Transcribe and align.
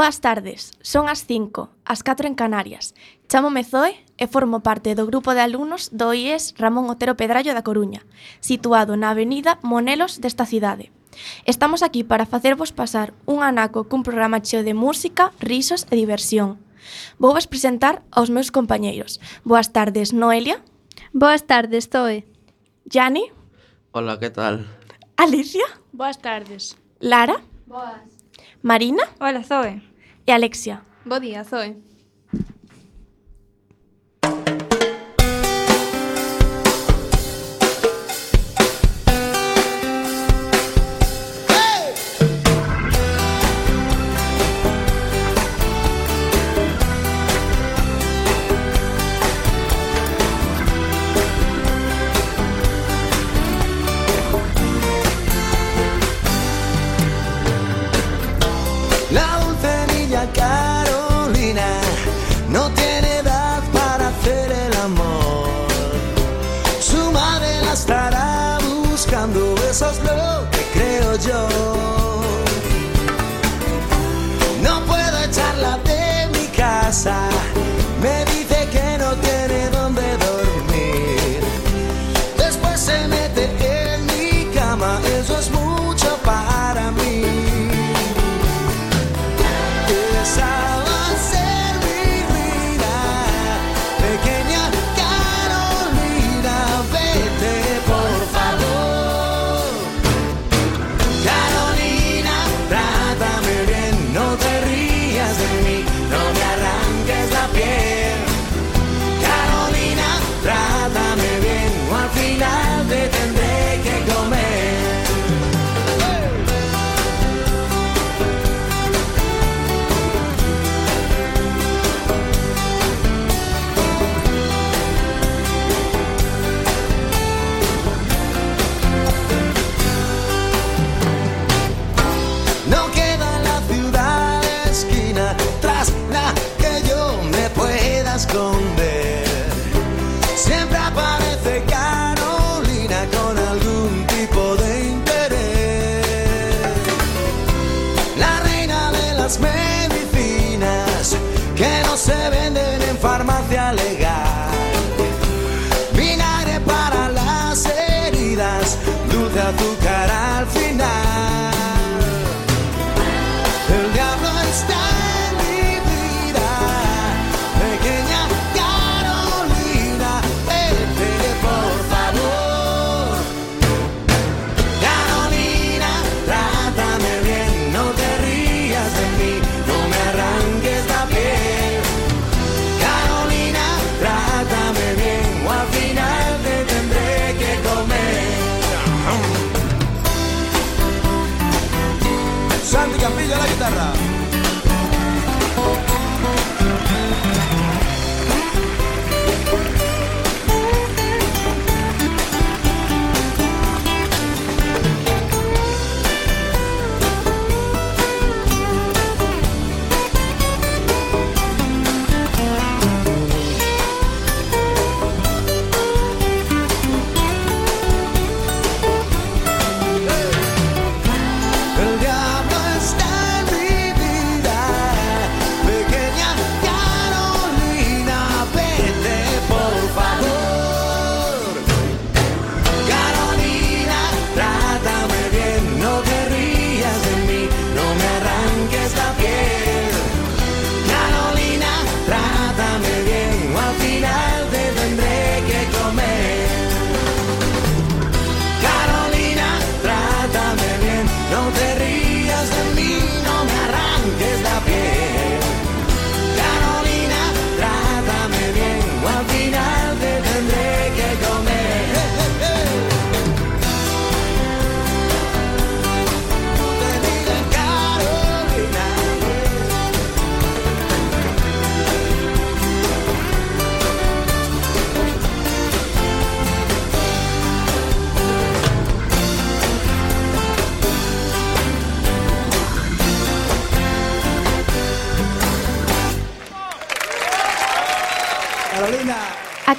Boas 0.00 0.22
tardes, 0.22 0.72
son 0.80 1.12
as 1.12 1.28
5, 1.28 1.68
as 1.84 2.00
4 2.00 2.26
en 2.26 2.32
Canarias. 2.32 2.96
Chámome 3.28 3.68
Zoe 3.68 4.00
e 4.16 4.24
formo 4.32 4.64
parte 4.64 4.96
do 4.96 5.04
grupo 5.04 5.36
de 5.36 5.44
alumnos 5.44 5.92
do 5.92 6.16
IES 6.16 6.56
Ramón 6.56 6.88
Otero 6.88 7.20
Pedrallo 7.20 7.52
da 7.52 7.60
Coruña, 7.60 8.00
situado 8.40 8.96
na 8.96 9.12
avenida 9.12 9.60
Monelos 9.60 10.24
desta 10.24 10.48
cidade. 10.48 10.88
Estamos 11.44 11.84
aquí 11.84 12.00
para 12.00 12.24
facervos 12.24 12.72
pasar 12.72 13.12
un 13.28 13.44
anaco 13.44 13.92
cun 13.92 14.00
programa 14.00 14.40
cheo 14.40 14.64
de 14.64 14.72
música, 14.72 15.36
risos 15.36 15.84
e 15.92 16.00
diversión. 16.00 16.56
Vou 17.20 17.36
vos 17.36 17.44
presentar 17.44 18.00
aos 18.08 18.32
meus 18.32 18.48
compañeiros. 18.48 19.20
Boas 19.44 19.68
tardes, 19.68 20.16
Noelia. 20.16 20.64
Boas 21.12 21.44
tardes, 21.44 21.92
Zoe. 21.92 22.24
Yani. 22.88 23.28
Hola, 23.92 24.16
que 24.16 24.32
tal? 24.32 24.64
Alicia. 25.20 25.68
Boas 25.92 26.16
tardes. 26.16 26.80
Lara. 27.04 27.44
Boas. 27.68 28.00
Marina. 28.64 29.04
Hola, 29.20 29.44
Zoe 29.44 29.89
e 30.26 30.32
Alexia. 30.32 30.82
Bo 31.04 31.18
día, 31.20 31.44
Zoe. 31.44 31.89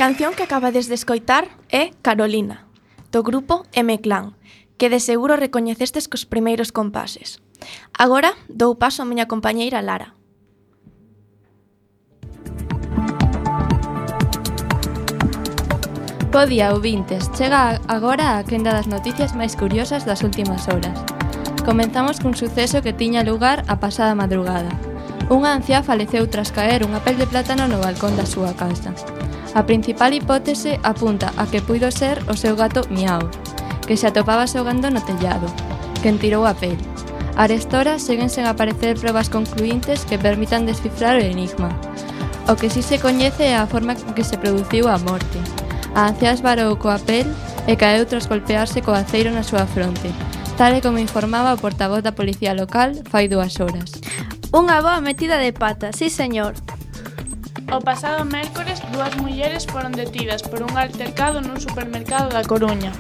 canción 0.02 0.34
que 0.34 0.42
acabades 0.42 0.90
de 0.90 0.96
escoitar 0.96 1.46
é 1.70 1.94
Carolina, 2.02 2.66
do 3.14 3.22
grupo 3.22 3.70
M-Clan, 3.70 4.34
que 4.82 4.90
de 4.90 4.98
seguro 4.98 5.38
recoñecestes 5.38 6.10
cos 6.10 6.26
primeiros 6.26 6.74
compases. 6.74 7.38
Agora 7.94 8.34
dou 8.50 8.82
paso 8.82 9.06
a 9.06 9.06
miña 9.06 9.30
compañeira 9.30 9.86
Lara. 9.86 10.18
Podía 16.34 16.74
ouvintes, 16.74 17.30
chega 17.38 17.78
agora 17.86 18.42
a 18.42 18.44
quenda 18.50 18.74
das 18.74 18.90
noticias 18.90 19.38
máis 19.38 19.54
curiosas 19.54 20.02
das 20.10 20.26
últimas 20.26 20.66
horas. 20.66 20.98
Comenzamos 21.62 22.18
cun 22.18 22.34
suceso 22.34 22.82
que 22.82 22.98
tiña 22.98 23.22
lugar 23.22 23.62
a 23.70 23.78
pasada 23.78 24.18
madrugada. 24.18 24.74
Unha 25.30 25.54
anciá 25.54 25.86
faleceu 25.86 26.26
tras 26.26 26.50
caer 26.50 26.82
unha 26.90 27.06
pel 27.06 27.22
de 27.22 27.30
plátano 27.30 27.70
no 27.70 27.78
balcón 27.78 28.18
da 28.18 28.26
súa 28.26 28.58
casa. 28.58 28.98
A 29.54 29.66
principal 29.66 30.14
hipótese 30.14 30.80
apunta 30.84 31.34
a 31.36 31.44
que 31.46 31.62
puido 31.62 31.92
ser 31.92 32.24
o 32.32 32.40
seu 32.40 32.56
gato 32.56 32.88
Miau, 32.88 33.20
que 33.84 34.00
se 34.00 34.08
atopaba 34.08 34.48
xogando 34.48 34.88
no 34.88 35.04
tellado, 35.04 35.52
quen 36.00 36.16
tirou 36.16 36.48
a 36.48 36.56
pel. 36.56 36.80
Arestora 37.36 38.00
seguen 38.00 38.32
sen 38.32 38.48
aparecer 38.48 38.96
probas 38.96 39.28
concluintes 39.28 40.08
que 40.08 40.16
permitan 40.16 40.64
descifrar 40.64 41.20
o 41.20 41.24
enigma. 41.24 41.68
O 42.48 42.56
que 42.56 42.72
si 42.72 42.80
se 42.80 43.00
coñece 43.00 43.52
é 43.52 43.56
a 43.60 43.68
forma 43.68 44.00
que 44.16 44.24
se 44.24 44.40
produciu 44.40 44.88
a 44.88 44.96
morte. 45.04 45.40
A 46.00 46.08
anciá 46.08 46.32
esvarou 46.32 46.80
coa 46.80 46.96
pel 46.96 47.28
e 47.68 47.76
caeu 47.76 48.08
tras 48.08 48.32
golpearse 48.32 48.80
co 48.80 48.96
aceiro 48.96 49.36
na 49.36 49.44
súa 49.44 49.68
fronte, 49.68 50.16
tal 50.56 50.72
e 50.76 50.80
como 50.80 51.04
informaba 51.04 51.52
o 51.52 51.60
portavoz 51.60 52.00
da 52.00 52.16
policía 52.16 52.56
local 52.56 52.96
fai 53.12 53.28
dúas 53.28 53.60
horas. 53.60 54.00
Unha 54.56 54.80
boa 54.80 55.04
metida 55.04 55.36
de 55.36 55.52
pata, 55.52 55.92
sí 55.92 56.08
señor. 56.08 56.56
O 57.72 57.80
pasado 57.80 58.26
mércores, 58.26 58.84
dúas 58.92 59.16
mulleres 59.16 59.64
foron 59.64 59.96
detidas 59.96 60.44
por 60.44 60.60
un 60.60 60.76
altercado 60.76 61.40
nun 61.40 61.56
supermercado 61.56 62.28
da 62.28 62.44
Coruña. 62.44 62.92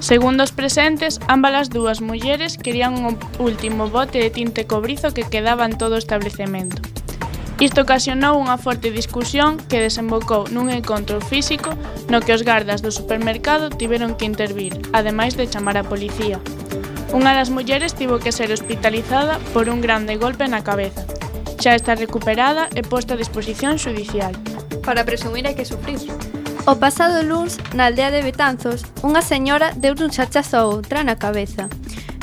Segundo 0.00 0.40
os 0.40 0.56
presentes, 0.56 1.20
ambas 1.28 1.52
as 1.52 1.68
dúas 1.68 2.00
mulleres 2.00 2.56
querían 2.56 3.04
un 3.04 3.20
último 3.36 3.92
bote 3.92 4.24
de 4.24 4.32
tinte 4.32 4.64
cobrizo 4.64 5.12
que 5.12 5.28
quedaba 5.28 5.68
en 5.68 5.76
todo 5.76 6.00
o 6.00 6.00
establecemento. 6.00 6.80
Isto 7.60 7.84
ocasionou 7.84 8.40
unha 8.40 8.56
forte 8.56 8.88
discusión 8.88 9.60
que 9.68 9.84
desembocou 9.84 10.48
nun 10.48 10.72
encontro 10.72 11.20
físico 11.20 11.76
no 12.08 12.24
que 12.24 12.32
os 12.32 12.48
gardas 12.48 12.80
do 12.80 12.88
supermercado 12.88 13.68
tiveron 13.68 14.16
que 14.16 14.24
intervir, 14.24 14.72
ademais 14.96 15.36
de 15.36 15.52
chamar 15.52 15.76
a 15.76 15.84
policía. 15.84 16.40
Unha 17.12 17.36
das 17.36 17.52
mulleres 17.52 17.92
tivo 17.92 18.16
que 18.24 18.32
ser 18.32 18.48
hospitalizada 18.56 19.36
por 19.52 19.68
un 19.68 19.84
grande 19.84 20.16
golpe 20.16 20.48
na 20.48 20.64
cabeza 20.64 21.04
Xa 21.58 21.74
está 21.74 21.94
recuperada 21.94 22.68
e 22.74 22.82
posta 22.82 23.14
a 23.14 23.20
disposición 23.20 23.78
xudicial. 23.78 24.34
Para 24.84 25.06
presumir 25.06 25.46
hai 25.46 25.56
que 25.56 25.64
sufrir. 25.64 26.00
O 26.64 26.80
pasado 26.80 27.20
luns, 27.20 27.60
na 27.76 27.92
aldea 27.92 28.08
de 28.08 28.24
Betanzos, 28.24 28.88
unha 29.04 29.20
señora 29.20 29.76
deu 29.76 29.92
un 30.00 30.08
chachazo 30.08 30.56
a 30.56 30.66
outra 30.68 31.04
na 31.04 31.20
cabeza. 31.20 31.68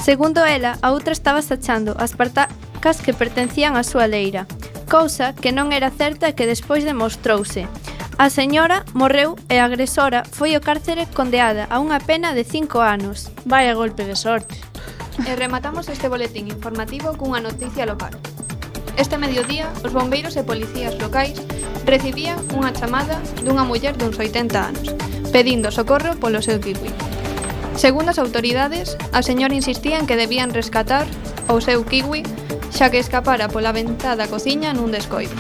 Segundo 0.02 0.42
ela, 0.42 0.82
a 0.82 0.90
outra 0.90 1.14
estaba 1.14 1.46
sachando 1.46 1.94
as 2.02 2.18
partacas 2.18 3.06
que 3.06 3.14
pertencían 3.14 3.78
á 3.78 3.86
súa 3.86 4.10
leira, 4.10 4.50
cousa 4.90 5.38
que 5.38 5.54
non 5.54 5.70
era 5.70 5.94
certa 5.94 6.26
e 6.26 6.34
que 6.34 6.50
despois 6.50 6.82
demostrouse. 6.82 7.70
A 8.18 8.34
señora 8.34 8.82
morreu 8.94 9.38
e 9.46 9.62
a 9.62 9.66
agresora 9.66 10.26
foi 10.26 10.54
ao 10.54 10.62
cárcere 10.62 11.06
condeada 11.10 11.70
a 11.70 11.78
unha 11.78 12.02
pena 12.02 12.34
de 12.34 12.42
cinco 12.42 12.82
anos. 12.82 13.30
Vaya 13.46 13.78
golpe 13.78 14.10
de 14.10 14.18
sorte. 14.18 14.58
E 15.22 15.38
rematamos 15.38 15.86
este 15.86 16.10
boletín 16.10 16.50
informativo 16.50 17.14
cunha 17.14 17.42
noticia 17.42 17.86
local. 17.86 18.14
Este 18.98 19.18
mediodía, 19.18 19.72
os 19.84 19.94
bombeiros 19.94 20.36
e 20.36 20.44
policías 20.44 20.98
locais 21.00 21.40
recibían 21.86 22.38
unha 22.52 22.76
chamada 22.76 23.18
dunha 23.42 23.64
muller 23.64 23.96
duns 23.96 24.20
80 24.20 24.56
anos, 24.60 24.88
pedindo 25.32 25.72
socorro 25.72 26.18
polo 26.20 26.44
seu 26.44 26.60
kiwi. 26.60 26.92
Segundo 27.80 28.12
as 28.12 28.20
autoridades, 28.20 29.00
a 29.16 29.24
señora 29.24 29.56
insistía 29.56 29.98
en 29.98 30.06
que 30.06 30.20
debían 30.20 30.52
rescatar 30.52 31.08
o 31.48 31.64
seu 31.64 31.88
kiwi 31.88 32.28
xa 32.70 32.92
que 32.92 33.00
escapara 33.00 33.48
pola 33.48 33.72
ventá 33.72 34.20
da 34.20 34.28
cociña 34.28 34.76
nun 34.76 34.92
descoido. 34.92 35.34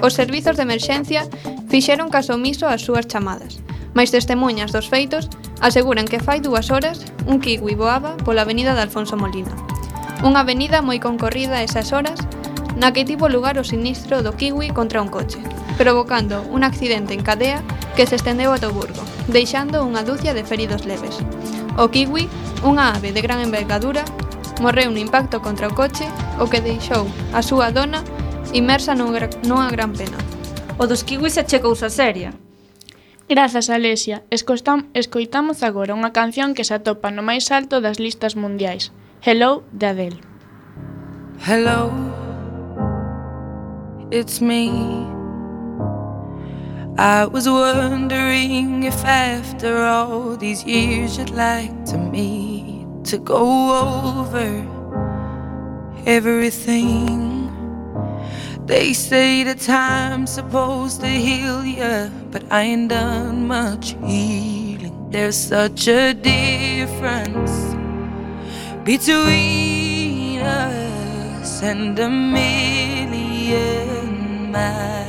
Os 0.00 0.14
servizos 0.14 0.54
de 0.54 0.64
emerxencia 0.64 1.26
fixeron 1.66 2.08
caso 2.08 2.38
omiso 2.38 2.70
ás 2.70 2.86
súas 2.86 3.10
chamadas, 3.10 3.58
mais 3.96 4.14
testemunhas 4.14 4.70
dos 4.70 4.86
feitos 4.86 5.26
aseguran 5.60 6.06
que 6.06 6.22
fai 6.22 6.38
dúas 6.38 6.70
horas 6.70 7.02
un 7.26 7.42
kiwi 7.42 7.74
voaba 7.74 8.14
pola 8.22 8.46
avenida 8.46 8.78
de 8.78 8.86
Alfonso 8.86 9.18
Molina. 9.18 9.52
Unha 10.22 10.46
avenida 10.46 10.80
moi 10.80 11.02
concorrida 11.02 11.60
a 11.60 11.64
esas 11.66 11.92
horas 11.92 12.22
na 12.76 12.92
que 12.92 13.08
tivo 13.08 13.32
lugar 13.32 13.56
o 13.56 13.64
sinistro 13.64 14.20
do 14.20 14.36
kiwi 14.36 14.70
contra 14.70 15.00
un 15.00 15.08
coche, 15.08 15.40
provocando 15.80 16.44
un 16.52 16.62
accidente 16.62 17.16
en 17.16 17.24
cadea 17.24 17.64
que 17.96 18.06
se 18.06 18.16
estendeu 18.20 18.52
ata 18.52 18.68
o 18.68 18.76
Burgo, 18.76 19.00
deixando 19.32 19.80
unha 19.82 20.04
dúcia 20.04 20.36
de 20.36 20.44
feridos 20.44 20.84
leves. 20.84 21.18
O 21.80 21.88
kiwi, 21.88 22.28
unha 22.60 22.92
ave 22.92 23.16
de 23.16 23.24
gran 23.24 23.40
envergadura, 23.40 24.04
morreu 24.60 24.92
no 24.92 25.00
impacto 25.00 25.40
contra 25.40 25.68
o 25.68 25.74
coche, 25.74 26.04
o 26.36 26.48
que 26.52 26.60
deixou 26.60 27.08
a 27.32 27.40
súa 27.40 27.72
dona 27.72 28.04
inmersa 28.52 28.94
nunha 28.94 29.68
gran 29.72 29.92
pena. 29.92 30.20
O 30.78 30.84
dos 30.84 31.04
kiwis 31.04 31.40
é 31.40 31.44
che 31.44 31.60
cousa 31.60 31.88
seria. 31.88 32.36
Grazas, 33.28 33.70
Alesia. 33.70 34.22
Escostam, 34.30 34.86
escoitamos 34.94 35.64
agora 35.66 35.96
unha 35.96 36.14
canción 36.14 36.54
que 36.54 36.62
se 36.62 36.76
atopa 36.78 37.10
no 37.10 37.26
máis 37.26 37.50
alto 37.50 37.82
das 37.82 37.98
listas 37.98 38.38
mundiais. 38.38 38.94
Hello, 39.24 39.66
de 39.72 39.86
Adele. 39.90 40.20
Hello, 41.42 41.90
it's 44.10 44.40
me. 44.40 44.70
I 46.98 47.26
was 47.26 47.48
wondering 47.48 48.84
if 48.84 49.04
after 49.04 49.84
all 49.84 50.36
these 50.36 50.64
years 50.64 51.18
you'd 51.18 51.30
like 51.30 51.84
to 51.86 51.98
meet 51.98 52.86
to 53.04 53.18
go 53.18 54.24
over 54.24 54.66
everything. 56.06 57.34
They 58.64 58.94
say 58.94 59.44
that 59.44 59.60
time's 59.60 60.30
supposed 60.32 61.00
to 61.00 61.08
heal 61.08 61.64
ya, 61.64 62.08
but 62.30 62.44
I 62.50 62.62
ain't 62.62 62.88
done 62.88 63.46
much 63.46 63.94
healing. 64.04 65.10
There's 65.10 65.36
such 65.36 65.86
a 65.88 66.14
difference 66.14 67.74
between 68.84 70.40
us 70.40 71.62
and 71.62 71.98
a 71.98 72.08
million 72.08 73.95
唉 74.56 75.05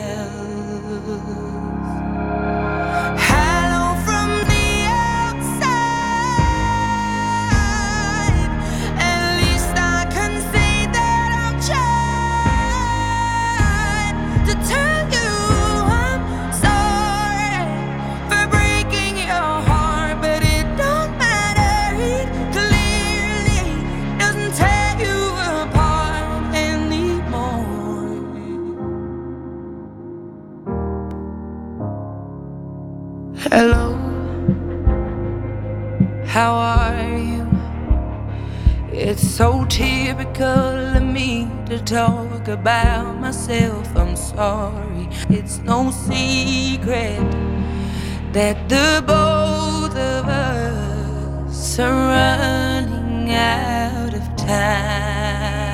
Hello, 33.49 33.95
how 36.25 36.53
are 36.53 37.17
you? 37.17 37.47
It's 38.91 39.25
so 39.25 39.63
typical 39.69 40.97
of 40.97 41.01
me 41.01 41.47
to 41.67 41.79
talk 41.79 42.49
about 42.49 43.21
myself. 43.21 43.95
I'm 43.95 44.17
sorry, 44.17 45.07
it's 45.29 45.59
no 45.59 45.91
secret 45.91 47.21
that 48.33 48.67
the 48.67 49.01
both 49.07 49.95
of 49.95 50.27
us 50.27 51.79
are 51.79 51.89
running 51.89 53.31
out 53.31 54.13
of 54.13 54.35
time. 54.35 55.66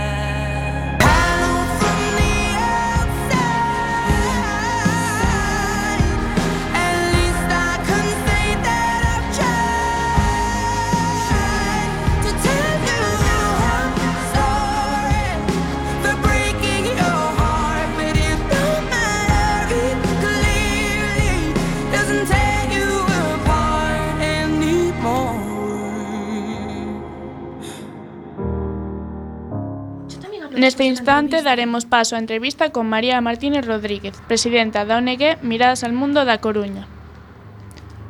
Neste 30.63 30.85
instante 30.85 31.43
daremos 31.43 31.83
paso 31.83 32.15
á 32.15 32.23
entrevista 32.23 32.71
con 32.71 32.87
María 32.87 33.19
Martínez 33.19 33.67
Rodríguez, 33.67 34.15
presidenta 34.31 34.87
da 34.87 34.95
ONG 34.95 35.43
Miradas 35.43 35.83
al 35.83 35.91
Mundo 35.91 36.23
da 36.23 36.39
Coruña. 36.39 36.87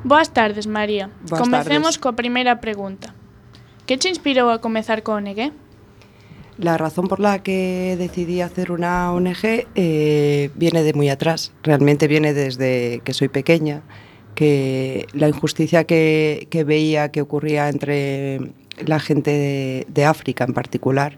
Boas 0.06 0.30
tardes, 0.38 0.70
María. 0.70 1.10
Boas 1.26 1.42
Comecemos 1.42 1.98
tardes. 1.98 2.04
coa 2.06 2.14
primeira 2.14 2.62
pregunta. 2.62 3.18
Que 3.90 3.98
che 3.98 4.14
inspirou 4.14 4.54
a 4.54 4.62
comezar 4.62 5.02
coa 5.02 5.18
ONG? 5.18 5.50
La 6.62 6.78
razón 6.78 7.10
por 7.10 7.18
la 7.18 7.42
que 7.42 7.98
decidí 7.98 8.46
hacer 8.46 8.70
una 8.70 9.10
ONG 9.18 9.66
eh, 9.74 10.54
viene 10.54 10.86
de 10.86 10.94
muy 10.94 11.10
atrás. 11.10 11.58
Realmente 11.66 12.06
viene 12.06 12.38
desde 12.38 13.02
que 13.02 13.18
soy 13.18 13.34
pequeña, 13.34 13.82
que 14.38 15.10
la 15.18 15.26
injusticia 15.26 15.90
que, 15.90 16.46
que 16.54 16.62
veía 16.62 17.10
que 17.10 17.26
ocurría 17.26 17.74
entre 17.74 18.54
la 18.78 19.02
gente 19.02 19.32
de, 19.34 19.88
de 19.90 20.06
África 20.06 20.46
en 20.46 20.54
particular, 20.54 21.18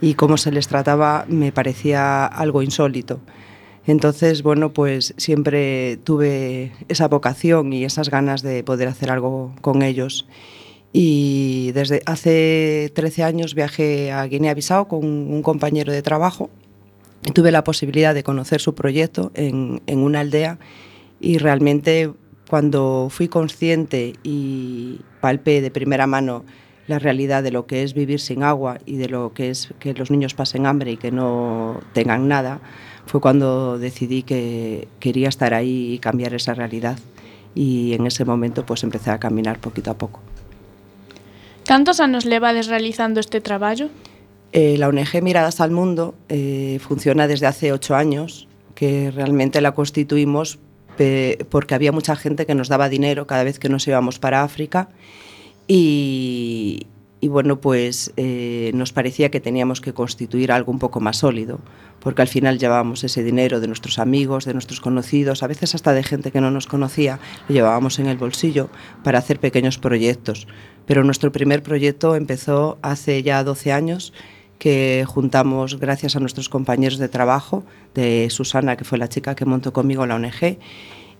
y 0.00 0.14
cómo 0.14 0.36
se 0.36 0.52
les 0.52 0.68
trataba 0.68 1.24
me 1.28 1.52
parecía 1.52 2.26
algo 2.26 2.62
insólito. 2.62 3.20
Entonces, 3.86 4.42
bueno, 4.42 4.72
pues 4.72 5.14
siempre 5.16 5.96
tuve 6.04 6.72
esa 6.88 7.08
vocación 7.08 7.72
y 7.72 7.84
esas 7.84 8.10
ganas 8.10 8.42
de 8.42 8.62
poder 8.62 8.88
hacer 8.88 9.10
algo 9.10 9.54
con 9.62 9.82
ellos. 9.82 10.26
Y 10.92 11.72
desde 11.72 12.02
hace 12.04 12.92
13 12.94 13.22
años 13.22 13.54
viajé 13.54 14.12
a 14.12 14.24
Guinea-Bissau 14.24 14.88
con 14.88 15.04
un 15.04 15.42
compañero 15.42 15.92
de 15.92 16.02
trabajo 16.02 16.50
y 17.26 17.32
tuve 17.32 17.50
la 17.50 17.64
posibilidad 17.64 18.14
de 18.14 18.22
conocer 18.22 18.60
su 18.60 18.74
proyecto 18.74 19.30
en, 19.34 19.82
en 19.86 19.98
una 20.00 20.20
aldea 20.20 20.58
y 21.20 21.38
realmente 21.38 22.12
cuando 22.48 23.08
fui 23.10 23.28
consciente 23.28 24.14
y 24.22 25.00
palpé 25.20 25.60
de 25.60 25.70
primera 25.70 26.06
mano 26.06 26.44
la 26.88 26.98
realidad 26.98 27.42
de 27.42 27.52
lo 27.52 27.66
que 27.66 27.82
es 27.82 27.94
vivir 27.94 28.18
sin 28.18 28.42
agua 28.42 28.78
y 28.86 28.96
de 28.96 29.08
lo 29.08 29.32
que 29.32 29.50
es 29.50 29.72
que 29.78 29.94
los 29.94 30.10
niños 30.10 30.34
pasen 30.34 30.66
hambre 30.66 30.92
y 30.92 30.96
que 30.96 31.12
no 31.12 31.80
tengan 31.92 32.28
nada, 32.28 32.60
fue 33.06 33.20
cuando 33.20 33.78
decidí 33.78 34.22
que 34.22 34.88
quería 34.98 35.28
estar 35.28 35.54
ahí 35.54 35.94
y 35.94 35.98
cambiar 35.98 36.34
esa 36.34 36.54
realidad. 36.54 36.98
Y 37.54 37.92
en 37.92 38.06
ese 38.06 38.24
momento 38.24 38.64
pues 38.64 38.82
empecé 38.82 39.10
a 39.10 39.18
caminar 39.18 39.58
poquito 39.58 39.90
a 39.90 39.98
poco. 39.98 40.20
Cantos 41.64 42.00
anos 42.00 42.24
levades 42.24 42.66
realizando 42.66 43.20
este 43.20 43.40
traballo? 43.40 43.90
Eh, 44.52 44.76
la 44.78 44.88
ONG 44.88 45.22
Miradas 45.22 45.60
al 45.60 45.70
Mundo 45.70 46.14
eh, 46.30 46.78
funciona 46.80 47.26
desde 47.26 47.46
hace 47.46 47.72
ocho 47.72 47.94
años, 47.94 48.48
que 48.74 49.10
realmente 49.10 49.60
la 49.60 49.72
constituimos 49.72 50.58
porque 51.48 51.76
había 51.76 51.92
mucha 51.92 52.16
gente 52.16 52.44
que 52.44 52.56
nos 52.56 52.66
daba 52.66 52.88
dinero 52.88 53.28
cada 53.28 53.44
vez 53.44 53.60
que 53.60 53.68
nos 53.68 53.86
íbamos 53.86 54.18
para 54.18 54.42
África 54.42 54.88
y, 55.68 56.86
bueno, 57.22 57.60
pues 57.60 58.12
eh, 58.16 58.70
nos 58.74 58.92
parecía 58.92 59.30
que 59.30 59.38
teníamos 59.38 59.82
que 59.82 59.92
constituir 59.92 60.50
algo 60.50 60.72
un 60.72 60.78
poco 60.78 61.00
más 61.00 61.18
sólido, 61.18 61.60
porque 62.00 62.22
al 62.22 62.28
final 62.28 62.58
llevábamos 62.58 63.04
ese 63.04 63.22
dinero 63.22 63.60
de 63.60 63.66
nuestros 63.66 63.98
amigos, 63.98 64.46
de 64.46 64.54
nuestros 64.54 64.80
conocidos, 64.80 65.42
a 65.42 65.46
veces 65.46 65.74
hasta 65.74 65.92
de 65.92 66.02
gente 66.02 66.32
que 66.32 66.40
no 66.40 66.50
nos 66.50 66.66
conocía, 66.66 67.20
lo 67.48 67.54
llevábamos 67.54 67.98
en 67.98 68.06
el 68.06 68.16
bolsillo 68.16 68.70
para 69.04 69.18
hacer 69.18 69.40
pequeños 69.40 69.78
proyectos. 69.78 70.48
Pero 70.86 71.04
nuestro 71.04 71.30
primer 71.30 71.62
proyecto 71.62 72.16
empezó 72.16 72.78
hace 72.80 73.22
ya 73.22 73.44
12 73.44 73.72
años 73.72 74.14
que 74.58 75.04
juntamos 75.06 75.78
gracias 75.78 76.16
a 76.16 76.20
nuestros 76.20 76.48
compañeros 76.48 76.98
de 76.98 77.08
trabajo, 77.08 77.64
de 77.94 78.28
Susana, 78.30 78.76
que 78.76 78.84
fue 78.84 78.98
la 78.98 79.08
chica 79.08 79.34
que 79.34 79.44
montó 79.44 79.72
conmigo 79.72 80.06
la 80.06 80.16
ONG, 80.16 80.58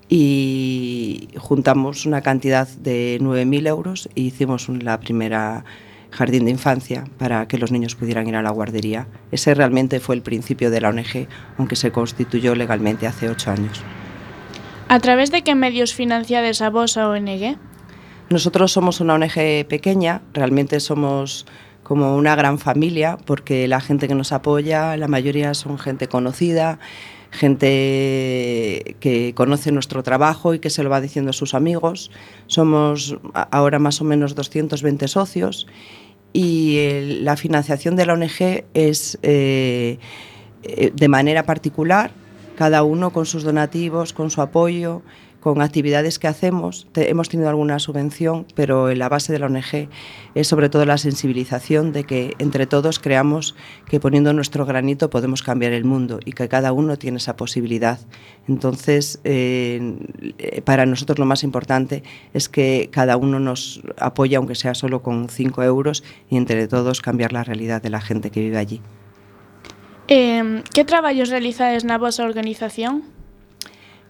y 0.08 1.28
juntamos 1.36 2.06
una 2.06 2.22
cantidad 2.22 2.66
de 2.66 3.18
9.000 3.20 3.68
euros 3.68 4.08
e 4.14 4.22
hicimos 4.22 4.68
la 4.68 4.98
primera 5.00 5.64
jardín 6.10 6.46
de 6.46 6.50
infancia 6.50 7.04
para 7.18 7.46
que 7.48 7.58
los 7.58 7.70
niños 7.70 7.94
pudieran 7.94 8.26
ir 8.26 8.36
a 8.36 8.42
la 8.42 8.50
guardería. 8.50 9.06
Ese 9.30 9.54
realmente 9.54 10.00
fue 10.00 10.14
el 10.14 10.22
principio 10.22 10.70
de 10.70 10.80
la 10.80 10.88
ONG, 10.88 11.28
aunque 11.58 11.76
se 11.76 11.92
constituyó 11.92 12.54
legalmente 12.54 13.06
hace 13.06 13.28
ocho 13.28 13.50
años. 13.50 13.82
A 14.88 15.00
través 15.00 15.30
de 15.30 15.42
qué 15.42 15.54
medios 15.54 15.94
financiades 15.94 16.62
a 16.62 16.70
vos 16.70 16.96
a 16.96 17.08
ONG? 17.08 17.58
Nosotros 18.30 18.72
somos 18.72 19.00
una 19.00 19.14
ONG 19.14 19.66
pequeña, 19.68 20.22
realmente 20.32 20.80
somos 20.80 21.46
como 21.82 22.16
una 22.16 22.34
gran 22.36 22.58
familia, 22.58 23.18
porque 23.24 23.68
la 23.68 23.80
gente 23.80 24.08
que 24.08 24.14
nos 24.14 24.32
apoya, 24.32 24.96
la 24.96 25.08
mayoría 25.08 25.54
son 25.54 25.78
gente 25.78 26.08
conocida, 26.08 26.78
gente 27.30 28.96
que 29.00 29.32
conoce 29.34 29.72
nuestro 29.72 30.02
trabajo 30.02 30.54
y 30.54 30.58
que 30.58 30.70
se 30.70 30.82
lo 30.82 30.90
va 30.90 31.00
diciendo 31.00 31.30
a 31.30 31.34
sus 31.34 31.54
amigos. 31.54 32.10
Somos 32.46 33.16
ahora 33.32 33.78
más 33.78 34.00
o 34.00 34.04
menos 34.04 34.34
220 34.34 35.08
socios 35.08 35.66
y 36.32 37.20
la 37.22 37.36
financiación 37.36 37.96
de 37.96 38.06
la 38.06 38.14
ONG 38.14 38.64
es 38.74 39.18
eh, 39.22 39.98
eh, 40.62 40.92
de 40.94 41.08
manera 41.08 41.44
particular, 41.44 42.10
cada 42.56 42.82
uno 42.82 43.12
con 43.12 43.26
sus 43.26 43.44
donativos, 43.44 44.12
con 44.12 44.30
su 44.30 44.42
apoyo 44.42 45.02
con 45.40 45.62
actividades 45.62 46.18
que 46.18 46.26
hacemos. 46.26 46.86
Hemos 46.94 47.28
tenido 47.28 47.48
alguna 47.48 47.78
subvención, 47.78 48.46
pero 48.54 48.90
en 48.90 48.98
la 48.98 49.08
base 49.08 49.32
de 49.32 49.38
la 49.38 49.46
ONG 49.46 49.88
es 50.34 50.48
sobre 50.48 50.68
todo 50.68 50.84
la 50.84 50.98
sensibilización 50.98 51.92
de 51.92 52.04
que 52.04 52.34
entre 52.38 52.66
todos 52.66 52.98
creamos 52.98 53.54
que 53.88 54.00
poniendo 54.00 54.32
nuestro 54.32 54.66
granito 54.66 55.10
podemos 55.10 55.42
cambiar 55.42 55.72
el 55.72 55.84
mundo 55.84 56.20
y 56.24 56.32
que 56.32 56.48
cada 56.48 56.72
uno 56.72 56.96
tiene 56.96 57.18
esa 57.18 57.36
posibilidad. 57.36 58.00
Entonces, 58.48 59.20
eh, 59.24 60.62
para 60.64 60.86
nosotros 60.86 61.18
lo 61.18 61.26
más 61.26 61.44
importante 61.44 62.02
es 62.34 62.48
que 62.48 62.88
cada 62.90 63.16
uno 63.16 63.38
nos 63.38 63.82
apoye, 63.98 64.36
aunque 64.36 64.54
sea 64.54 64.74
solo 64.74 65.02
con 65.02 65.28
5 65.28 65.62
euros, 65.62 66.02
y 66.28 66.36
entre 66.36 66.66
todos 66.68 67.00
cambiar 67.00 67.32
la 67.32 67.44
realidad 67.44 67.82
de 67.82 67.90
la 67.90 68.00
gente 68.00 68.30
que 68.30 68.40
vive 68.40 68.58
allí. 68.58 68.80
Eh, 70.08 70.62
que 70.72 70.84
traballos 70.84 71.28
realizades 71.28 71.84
na 71.84 72.00
vosa 72.00 72.24
organización? 72.24 73.17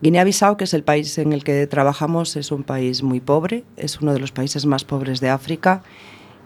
Guinea-Bissau, 0.00 0.56
que 0.56 0.64
es 0.64 0.74
el 0.74 0.84
país 0.84 1.18
en 1.18 1.32
el 1.32 1.42
que 1.42 1.66
trabajamos, 1.66 2.36
es 2.36 2.52
un 2.52 2.62
país 2.62 3.02
muy 3.02 3.20
pobre, 3.20 3.64
es 3.76 4.00
uno 4.00 4.12
de 4.12 4.20
los 4.20 4.30
países 4.30 4.64
más 4.64 4.84
pobres 4.84 5.20
de 5.20 5.28
África 5.28 5.82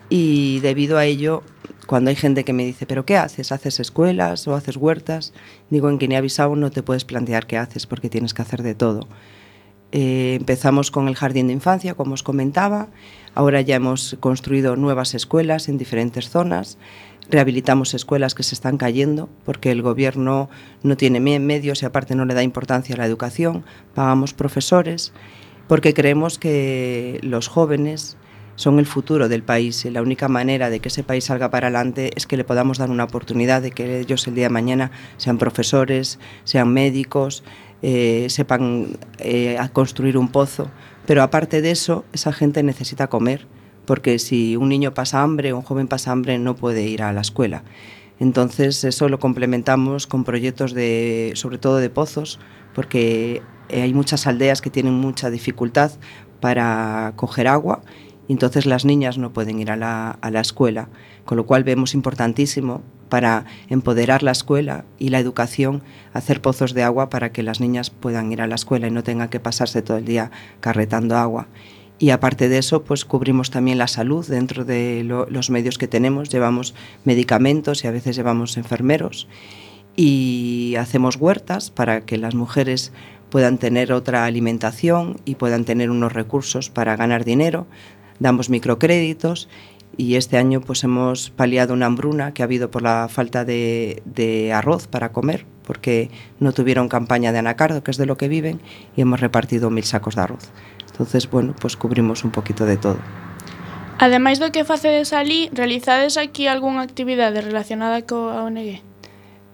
y 0.09 0.61
debido 0.61 0.99
a 0.99 1.05
ello, 1.05 1.43
cuando 1.87 2.11
hay 2.11 2.17
gente 2.17 2.45
que 2.45 2.53
me 2.53 2.65
dice, 2.65 2.87
¿pero 2.87 3.05
qué 3.05 3.17
haces? 3.17 3.53
¿Haces 3.53 3.81
escuelas 3.81 4.47
o 4.49 4.55
haces 4.55 4.77
huertas? 4.77 5.33
Digo, 5.71 5.89
en 5.89 5.99
Guinea-Bissau 5.99 6.57
no 6.57 6.71
te 6.71 6.83
puedes 6.83 7.05
plantear 7.05 7.47
qué 7.47 7.59
haces 7.59 7.87
porque 7.87 8.09
tienes 8.09 8.35
que 8.35 8.43
hacer 8.43 8.63
de 8.63 8.75
todo. 8.75 9.07
Eh, 9.91 10.37
empezamos 10.41 10.91
con 10.91 11.09
el 11.09 11.17
jardín 11.17 11.49
de 11.49 11.53
infancia, 11.53 11.95
como 11.95 12.15
os 12.15 12.23
comentaba, 12.23 12.89
ahora 13.35 13.61
ya 13.61 13.77
hemos 13.77 14.17
construido 14.21 14.77
nuevas 14.77 15.15
escuelas 15.15 15.69
en 15.69 15.77
diferentes 15.77 16.31
zonas, 16.31 16.79
rehabilitamos 17.31 17.95
escuelas 17.95 18.35
que 18.35 18.43
se 18.43 18.55
están 18.55 18.77
cayendo 18.77 19.29
porque 19.45 19.71
el 19.71 19.83
gobierno 19.83 20.51
no 20.83 20.97
tiene 20.97 21.21
medios 21.21 21.83
y 21.83 21.87
aparte 21.87 22.15
no 22.15 22.25
le 22.25 22.35
da 22.35 22.43
importancia 22.43 22.95
a 22.95 22.99
la 22.99 23.07
educación, 23.07 23.65
pagamos 23.95 24.35
profesores 24.35 25.13
porque 25.69 25.95
creemos 25.95 26.39
que 26.39 27.19
los 27.23 27.49
jóvenes 27.49 28.17
son 28.57 28.79
el 28.79 28.87
futuro 28.87 29.29
del 29.29 29.43
país 29.43 29.85
y 29.85 29.91
la 29.91 30.03
única 30.03 30.29
manera 30.29 30.71
de 30.71 30.81
que 30.81 30.89
ese 30.89 31.03
país 31.03 31.25
salga 31.25 31.51
para 31.51 31.69
adelante 31.69 32.11
es 32.17 32.27
que 32.27 32.37
le 32.37 32.45
podamos 32.45 32.79
dar 32.79 32.91
una 32.91 33.05
oportunidad 33.05 33.63
de 33.63 33.71
que 33.71 34.01
ellos 34.01 34.27
el 34.27 34.35
día 34.35 34.45
de 34.45 34.51
mañana 34.51 34.91
sean 35.17 35.39
profesores, 35.39 36.19
sean 36.45 36.73
médicos, 36.73 37.43
eh, 37.83 38.27
sepan 38.29 38.99
eh, 39.19 39.59
construir 39.73 40.19
un 40.19 40.29
pozo. 40.29 40.71
Pero 41.07 41.23
aparte 41.23 41.63
de 41.63 41.71
eso, 41.71 42.05
esa 42.13 42.33
gente 42.33 42.63
necesita 42.63 43.09
comer 43.09 43.47
porque 43.85 44.19
si 44.19 44.57
un 44.57 44.69
niño 44.69 44.95
pasa 44.95 45.23
hambre 45.23 45.53
o 45.53 45.59
un 45.59 45.63
joven 45.63 45.89
pasa 45.89 46.13
hambre 46.13 46.39
no 46.39 46.57
puede 46.57 46.83
ir 46.83 47.03
a 47.03 47.13
la 47.13 47.21
escuela. 47.21 47.65
Entonces 48.21 48.85
eso 48.85 49.09
lo 49.09 49.19
complementamos 49.19 50.07
con 50.07 50.25
proyectos 50.25 50.75
de, 50.75 51.33
sobre 51.35 51.59
todo 51.59 51.79
de 51.79 51.91
pozos, 51.91 52.39
porque 52.75 53.43
hay 53.71 53.95
muchas 53.95 54.27
aldeas 54.27 54.61
que 54.61 54.71
tienen 54.71 54.95
mucha 54.95 55.31
dificultad 55.31 55.93
para 56.41 57.15
coger 57.17 57.49
agua 57.49 57.83
y 58.29 58.33
entonces 58.33 58.67
las 58.67 58.85
niñas 58.85 59.19
no 59.19 59.33
pueden 59.33 59.59
ir 59.59 59.71
a 59.71 59.77
la, 59.77 60.11
a 60.21 60.31
la 60.31 60.41
escuela, 60.41 60.89
con 61.25 61.37
lo 61.37 61.47
cual 61.47 61.65
vemos 61.65 61.95
importantísimo 61.95 62.83
para 63.09 63.45
empoderar 63.69 64.23
la 64.23 64.31
escuela 64.31 64.85
y 64.99 65.11
la 65.11 65.19
educación, 65.19 65.83
hacer 66.15 66.41
pozos 66.41 66.73
de 66.73 66.83
agua 66.83 67.11
para 67.11 67.31
que 67.31 67.43
las 67.43 67.61
niñas 67.61 67.91
puedan 67.91 68.33
ir 68.33 68.41
a 68.41 68.47
la 68.47 68.55
escuela 68.55 68.87
y 68.87 68.91
no 68.91 69.03
tengan 69.03 69.29
que 69.29 69.41
pasarse 69.41 69.83
todo 69.83 69.99
el 69.99 70.07
día 70.07 70.31
carretando 70.61 71.17
agua. 71.19 71.49
Y 72.03 72.11
aparte 72.11 72.49
de 72.49 72.59
eso, 72.59 72.83
pues 72.83 73.05
cubrimos 73.05 73.53
también 73.53 73.79
la 73.79 73.87
salud 73.87 74.27
dentro 74.27 74.65
de 74.65 75.05
lo, 75.05 75.25
los 75.31 75.51
medios 75.51 75.79
que 75.79 75.87
tenemos. 75.87 76.31
Llevamos 76.31 76.75
medicamentos 77.05 77.85
y 77.85 77.87
a 77.87 77.93
veces 77.93 78.17
llevamos 78.17 78.57
enfermeros. 78.57 79.29
Y 79.95 80.75
hacemos 80.81 81.15
huertas 81.15 81.71
para 81.71 82.01
que 82.01 82.19
las 82.19 82.35
mujeres 82.35 82.91
puedan 83.31 83.57
tener 83.57 83.93
otra 83.93 84.25
alimentación 84.25 85.21
y 85.25 85.37
puedan 85.37 85.65
tener 85.65 85.91
unos 85.91 86.13
recursos 86.13 86.71
para 86.71 86.97
ganar 86.97 87.25
dinero. 87.25 87.69
Damos 88.19 88.51
microcréditos 88.51 89.49
y 89.97 90.17
este 90.17 90.39
año 90.39 90.61
pues 90.61 90.83
hemos 90.83 91.31
paliado 91.31 91.73
una 91.73 91.87
hambruna 91.87 92.35
que 92.35 92.43
ha 92.43 92.47
habido 92.47 92.69
por 92.69 92.83
la 92.83 93.07
falta 93.09 93.45
de, 93.45 94.03
de, 94.07 94.53
arroz 94.53 94.89
para 94.89 95.13
comer, 95.13 95.47
porque 95.65 96.11
no 96.41 96.53
tuvieron 96.53 96.89
campaña 96.89 97.31
de 97.31 97.39
anacardo, 97.39 97.85
que 97.85 97.93
es 97.93 97.97
de 97.97 98.07
lo 98.07 98.17
que 98.17 98.27
viven, 98.27 98.61
y 98.97 99.03
hemos 99.03 99.21
repartido 99.21 99.71
mil 99.71 99.85
sacos 99.85 100.17
de 100.17 100.23
arroz. 100.23 100.51
Entonces, 100.93 101.29
bueno, 101.29 101.55
pues 101.59 101.77
cubrimos 101.77 102.25
un 102.25 102.31
poquito 102.31 102.65
de 102.65 102.77
todo. 102.77 102.99
Ademais 103.99 104.41
do 104.43 104.51
que 104.51 104.65
facedes 104.65 105.13
ali, 105.13 105.49
realizades 105.55 106.19
aquí 106.19 106.51
algunha 106.51 106.83
actividade 106.83 107.39
relacionada 107.39 108.03
coa 108.03 108.43
ONG? 108.43 108.83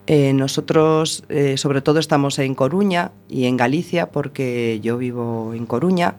Eh, 0.09 0.33
nosotros, 0.33 1.23
eh, 1.29 1.59
sobre 1.59 1.83
todo, 1.83 2.01
estamos 2.01 2.39
en 2.39 2.55
Coruña 2.55 3.13
y 3.29 3.45
en 3.45 3.59
Galicia, 3.59 4.09
porque 4.09 4.81
yo 4.81 4.97
vivo 4.97 5.53
en 5.53 5.67
Coruña, 5.67 6.17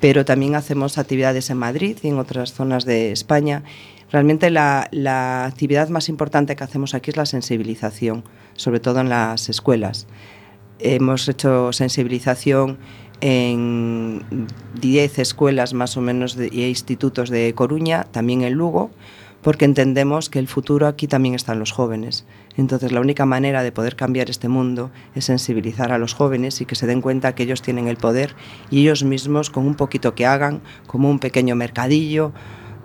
pero 0.00 0.24
también 0.24 0.54
hacemos 0.54 0.96
actividades 0.96 1.50
en 1.50 1.58
Madrid 1.58 1.98
y 2.00 2.08
en 2.08 2.18
otras 2.18 2.54
zonas 2.54 2.86
de 2.86 3.12
España. 3.12 3.62
Realmente 4.10 4.48
la, 4.48 4.88
la 4.90 5.44
actividad 5.44 5.90
más 5.90 6.08
importante 6.08 6.56
que 6.56 6.64
hacemos 6.64 6.94
aquí 6.94 7.10
es 7.10 7.18
la 7.18 7.26
sensibilización, 7.26 8.24
sobre 8.54 8.80
todo 8.80 9.00
en 9.00 9.10
las 9.10 9.50
escuelas. 9.50 10.06
Hemos 10.78 11.28
hecho 11.28 11.74
sensibilización 11.74 12.78
en 13.20 14.46
10 14.80 15.18
escuelas 15.18 15.74
más 15.74 15.96
o 15.96 16.00
menos 16.00 16.36
de, 16.36 16.46
e 16.46 16.68
institutos 16.68 17.30
de 17.30 17.52
Coruña, 17.54 18.04
también 18.10 18.42
en 18.42 18.54
Lugo, 18.54 18.90
porque 19.42 19.64
entendemos 19.64 20.28
que 20.28 20.40
el 20.40 20.48
futuro 20.48 20.86
aquí 20.88 21.06
también 21.06 21.34
están 21.34 21.58
los 21.58 21.70
jóvenes. 21.70 22.26
Entonces 22.56 22.90
la 22.90 23.00
única 23.00 23.26
manera 23.26 23.62
de 23.62 23.70
poder 23.70 23.94
cambiar 23.94 24.28
este 24.28 24.48
mundo 24.48 24.90
es 25.14 25.26
sensibilizar 25.26 25.92
a 25.92 25.98
los 25.98 26.14
jóvenes 26.14 26.60
y 26.60 26.66
que 26.66 26.74
se 26.74 26.86
den 26.86 27.00
cuenta 27.00 27.34
que 27.34 27.44
ellos 27.44 27.62
tienen 27.62 27.86
el 27.86 27.96
poder 27.96 28.34
y 28.70 28.80
ellos 28.80 29.04
mismos 29.04 29.50
con 29.50 29.66
un 29.66 29.74
poquito 29.74 30.14
que 30.14 30.26
hagan, 30.26 30.62
como 30.86 31.10
un 31.10 31.18
pequeño 31.20 31.54
mercadillo, 31.54 32.32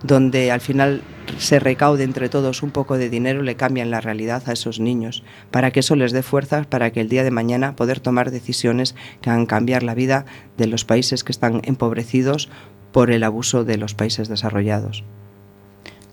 donde 0.03 0.51
al 0.51 0.61
final 0.61 1.01
se 1.37 1.59
recaude 1.59 2.03
entre 2.03 2.29
todos 2.29 2.63
un 2.63 2.71
poco 2.71 2.97
de 2.97 3.09
dinero, 3.09 3.41
le 3.41 3.55
cambian 3.55 3.91
la 3.91 4.01
realidad 4.01 4.43
a 4.47 4.53
esos 4.53 4.79
niños, 4.79 5.23
para 5.51 5.71
que 5.71 5.81
eso 5.81 5.95
les 5.95 6.11
dé 6.11 6.23
fuerzas 6.23 6.65
para 6.67 6.91
que 6.91 7.01
el 7.01 7.09
día 7.09 7.23
de 7.23 7.31
mañana 7.31 7.75
poder 7.75 7.99
tomar 7.99 8.31
decisiones 8.31 8.95
que 9.21 9.29
hagan 9.29 9.45
cambiar 9.45 9.83
la 9.83 9.95
vida 9.95 10.25
de 10.57 10.67
los 10.67 10.85
países 10.85 11.23
que 11.23 11.31
están 11.31 11.61
empobrecidos 11.63 12.49
por 12.91 13.11
el 13.11 13.23
abuso 13.23 13.63
de 13.63 13.77
los 13.77 13.93
países 13.93 14.27
desarrollados. 14.27 15.03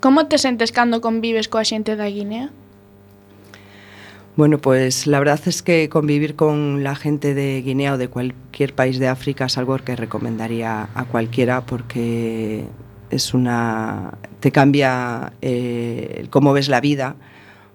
Como 0.00 0.26
te 0.26 0.38
sentes 0.38 0.70
cando 0.70 1.00
convives 1.00 1.48
coa 1.48 1.66
xente 1.66 1.98
da 1.98 2.06
Guinea? 2.06 2.54
Bueno, 4.38 4.58
pues 4.58 5.08
la 5.08 5.18
verdad 5.18 5.40
es 5.46 5.62
que 5.66 5.88
convivir 5.88 6.36
con 6.36 6.84
la 6.84 6.94
gente 6.94 7.34
de 7.34 7.60
Guinea 7.60 7.94
o 7.94 7.98
de 7.98 8.06
cualquier 8.06 8.72
país 8.72 9.00
de 9.00 9.08
África 9.08 9.46
es 9.46 9.58
algo 9.58 9.76
que 9.78 9.96
recomendaría 9.96 10.88
a 10.94 11.04
cualquiera 11.06 11.66
porque 11.66 12.62
es 13.10 13.34
una 13.34 14.18
te 14.40 14.52
cambia 14.52 15.32
eh, 15.42 16.26
cómo 16.30 16.52
ves 16.52 16.68
la 16.68 16.80
vida 16.80 17.16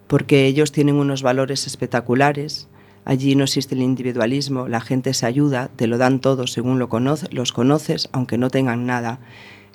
porque 0.07 0.45
ellos 0.45 0.71
tienen 0.71 0.95
unos 0.95 1.23
valores 1.23 1.65
espectaculares. 1.67 2.67
Allí 3.05 3.35
no 3.35 3.43
existe 3.43 3.75
el 3.75 3.81
individualismo, 3.81 4.67
la 4.67 4.79
gente 4.79 5.13
se 5.13 5.25
ayuda, 5.25 5.69
te 5.75 5.87
lo 5.87 5.97
dan 5.97 6.19
todo 6.19 6.47
según 6.47 6.79
lo 6.79 6.87
conoce, 6.87 7.27
los 7.31 7.51
conoces, 7.51 8.09
aunque 8.13 8.37
no 8.37 8.49
tengan 8.49 8.85
nada. 8.85 9.19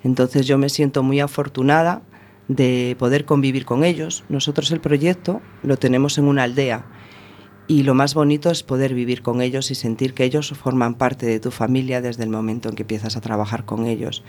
Entonces 0.03 0.47
yo 0.47 0.57
me 0.57 0.69
siento 0.69 1.03
muy 1.03 1.21
afortunada 1.21 2.03
de 2.47 2.97
poder 2.99 3.27
convivir 3.27 3.67
con 3.67 3.85
ellos. 3.85 4.25
Nosotros 4.29 4.71
el 4.71 4.81
proyecto 4.81 5.43
lo 5.63 5.77
tenemos 5.77 6.17
en 6.19 6.25
una 6.25 6.45
aldea 6.45 6.87
y 7.67 7.83
lo 7.83 7.95
más 7.95 8.15
bonito 8.15 8.51
es 8.51 8.63
poder 8.63 8.95
vivir 8.95 9.21
con 9.21 9.43
ellos 9.43 9.71
y 9.71 9.75
sentir 9.75 10.15
que 10.15 10.25
ellos 10.25 10.51
forman 10.51 10.95
parte 10.95 11.27
de 11.27 11.39
tu 11.39 11.51
familia 11.51 12.01
desde 12.01 12.25
el 12.25 12.31
momento 12.31 12.71
en 12.71 12.75
que 12.75 12.83
empiezas 12.83 13.17
a 13.17 13.21
trabajar 13.21 13.67
con 13.67 13.87
ellos. 13.87 14.25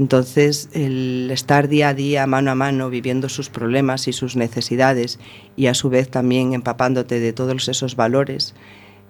Entonces, 0.00 0.70
el 0.72 1.28
estar 1.30 1.68
día 1.68 1.90
a 1.90 1.94
día, 1.94 2.26
mano 2.26 2.50
a 2.50 2.54
mano, 2.54 2.88
viviendo 2.88 3.28
sus 3.28 3.50
problemas 3.50 4.08
y 4.08 4.14
sus 4.14 4.34
necesidades 4.34 5.18
y 5.56 5.66
a 5.66 5.74
su 5.74 5.90
vez 5.90 6.08
también 6.08 6.54
empapándote 6.54 7.20
de 7.20 7.34
todos 7.34 7.68
esos 7.68 7.96
valores, 7.96 8.54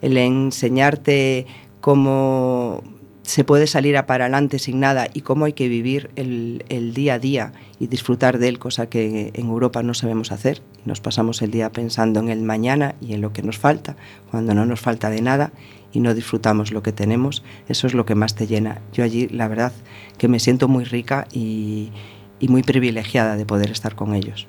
el 0.02 0.16
enseñarte 0.16 1.46
cómo 1.80 2.82
se 3.22 3.44
puede 3.44 3.68
salir 3.68 3.96
a 3.96 4.06
para 4.06 4.24
adelante 4.24 4.58
sin 4.58 4.80
nada 4.80 5.06
y 5.14 5.20
cómo 5.20 5.44
hay 5.44 5.52
que 5.52 5.68
vivir 5.68 6.10
el, 6.16 6.64
el, 6.68 6.92
día 6.92 7.14
a 7.14 7.18
día 7.20 7.52
y 7.78 7.86
disfrutar 7.86 8.40
de 8.40 8.48
él, 8.48 8.58
cosa 8.58 8.88
que 8.88 9.30
en 9.32 9.46
Europa 9.46 9.84
no 9.84 9.94
sabemos 9.94 10.32
hacer. 10.32 10.60
Nos 10.86 11.00
pasamos 11.00 11.40
el 11.40 11.52
día 11.52 11.70
pensando 11.70 12.18
en 12.18 12.30
el 12.30 12.42
mañana 12.42 12.96
y 13.00 13.14
en 13.14 13.20
lo 13.20 13.32
que 13.32 13.44
nos 13.44 13.58
falta, 13.58 13.94
cuando 14.32 14.54
no 14.54 14.66
nos 14.66 14.80
falta 14.80 15.08
de 15.08 15.22
nada 15.22 15.52
y 15.92 16.00
no 16.00 16.14
disfrutamos 16.14 16.72
lo 16.72 16.82
que 16.82 16.92
tenemos, 16.92 17.42
eso 17.68 17.86
es 17.86 17.94
lo 17.94 18.06
que 18.06 18.14
más 18.14 18.34
te 18.34 18.46
llena. 18.46 18.80
Yo 18.92 19.04
allí, 19.04 19.28
la 19.28 19.48
verdad, 19.48 19.72
que 20.18 20.28
me 20.28 20.38
siento 20.38 20.68
muy 20.68 20.84
rica 20.84 21.26
y, 21.32 21.90
y 22.38 22.48
muy 22.48 22.62
privilegiada 22.62 23.36
de 23.36 23.46
poder 23.46 23.70
estar 23.70 23.94
con 23.94 24.14
ellos. 24.14 24.46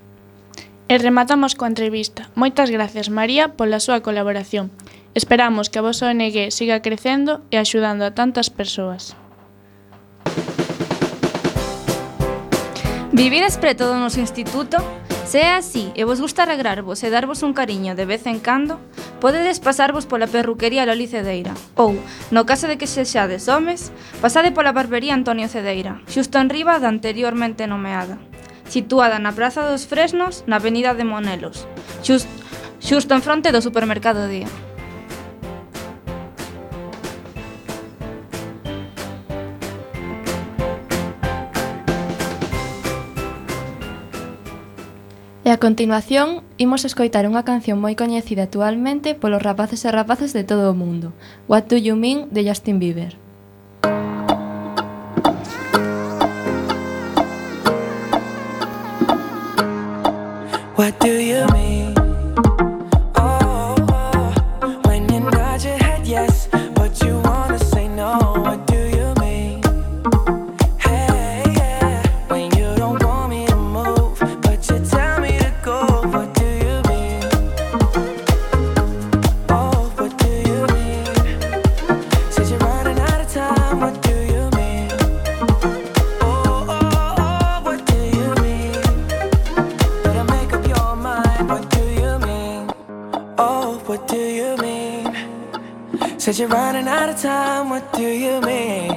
E 0.91 0.99
rematamos 0.99 1.55
coa 1.55 1.71
entrevista. 1.71 2.27
Moitas 2.35 2.67
gracias, 2.67 3.07
María, 3.07 3.55
pola 3.55 3.79
súa 3.79 4.03
colaboración. 4.03 4.75
Esperamos 5.15 5.71
que 5.71 5.79
a 5.79 5.85
vosa 5.87 6.11
ONG 6.11 6.51
siga 6.51 6.83
crecendo 6.83 7.39
e 7.47 7.55
axudando 7.55 8.03
a 8.03 8.11
tantas 8.11 8.51
persoas. 8.51 9.15
Vivides 13.15 13.55
preto 13.55 13.87
do 13.87 13.95
noso 13.99 14.19
instituto? 14.19 14.83
Se 15.25 15.39
é 15.39 15.55
así 15.55 15.91
e 15.95 16.03
vos 16.03 16.19
gusta 16.19 16.43
alegrarvos 16.43 16.99
e 17.03 17.09
darvos 17.09 17.39
un 17.39 17.53
cariño 17.55 17.95
de 17.95 18.03
vez 18.03 18.27
en 18.27 18.43
cando, 18.43 18.83
podedes 19.23 19.63
pasarvos 19.63 20.03
pola 20.03 20.27
perruquería 20.27 20.83
Loli 20.83 21.07
Cedeira 21.07 21.55
ou, 21.79 21.95
no 22.35 22.43
caso 22.43 22.67
de 22.67 22.75
que 22.75 22.89
sexades 22.89 23.47
homes, 23.47 23.95
pasade 24.19 24.51
pola 24.51 24.75
barbería 24.75 25.15
Antonio 25.15 25.47
Cedeira, 25.47 26.03
xusto 26.11 26.35
en 26.35 26.51
riba 26.51 26.83
da 26.83 26.91
anteriormente 26.91 27.63
nomeada, 27.63 28.19
situada 28.67 29.23
na 29.23 29.31
Praza 29.31 29.63
dos 29.63 29.87
Fresnos, 29.87 30.43
na 30.51 30.59
Avenida 30.59 30.91
de 30.97 31.07
Monelos, 31.07 31.63
xusto, 32.03 32.27
xusto 32.83 33.15
en 33.15 33.23
fronte 33.23 33.55
do 33.55 33.63
supermercado 33.63 34.27
Día. 34.27 34.51
E 45.51 45.53
a 45.53 45.59
continuación, 45.59 46.47
imos 46.55 46.87
escoitar 46.87 47.27
unha 47.27 47.43
canción 47.43 47.75
moi 47.83 47.91
coñecida 47.99 48.47
actualmente 48.47 49.19
polos 49.19 49.43
rapaces 49.43 49.83
e 49.83 49.91
rapaces 49.91 50.31
de 50.31 50.47
todo 50.47 50.71
o 50.71 50.77
mundo, 50.81 51.11
What 51.51 51.67
Do 51.67 51.75
You 51.75 51.99
Mean, 51.99 52.31
de 52.31 52.47
Justin 52.47 52.79
Bieber. 52.79 53.19
What 60.79 60.95
do 61.03 61.19
you 61.19 61.43
mean? 61.51 61.70
Said 96.31 96.39
you're 96.39 96.47
running 96.47 96.87
out 96.87 97.09
of 97.09 97.21
time. 97.21 97.69
What 97.69 97.91
do 97.91 98.07
you 98.07 98.39
mean? 98.39 98.91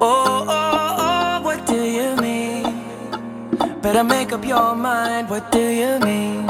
Oh, 0.00 0.46
oh, 0.48 0.96
oh, 1.08 1.42
what 1.42 1.66
do 1.66 1.82
you 1.82 2.14
mean? 2.14 2.62
Better 3.80 4.04
make 4.04 4.30
up 4.30 4.44
your 4.44 4.76
mind. 4.76 5.28
What 5.28 5.50
do 5.50 5.58
you 5.58 5.98
mean? 5.98 6.48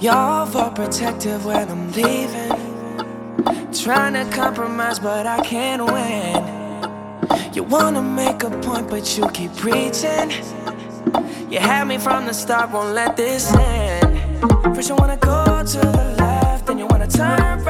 You're 0.00 0.46
protective 0.70 1.44
when 1.44 1.68
I'm 1.68 1.92
leaving. 1.92 2.56
Trying 3.74 4.14
to 4.14 4.24
compromise, 4.34 4.98
but 4.98 5.26
I 5.26 5.44
can't 5.44 5.84
win. 5.84 7.52
You 7.52 7.64
wanna 7.64 8.00
make 8.00 8.42
a 8.42 8.48
point, 8.62 8.88
but 8.88 9.18
you 9.18 9.28
keep 9.34 9.54
preaching. 9.56 10.30
You 11.50 11.58
had 11.58 11.86
me 11.86 11.98
from 11.98 12.24
the 12.24 12.32
start, 12.32 12.70
won't 12.70 12.94
let 12.94 13.18
this 13.18 13.54
end. 13.54 14.18
First 14.74 14.88
you 14.88 14.94
wanna 14.94 15.18
go 15.18 15.62
to 15.62 15.78
the 15.78 16.14
left, 16.16 16.68
then 16.68 16.78
you 16.78 16.86
wanna 16.86 17.06
turn 17.06 17.62
right. 17.64 17.69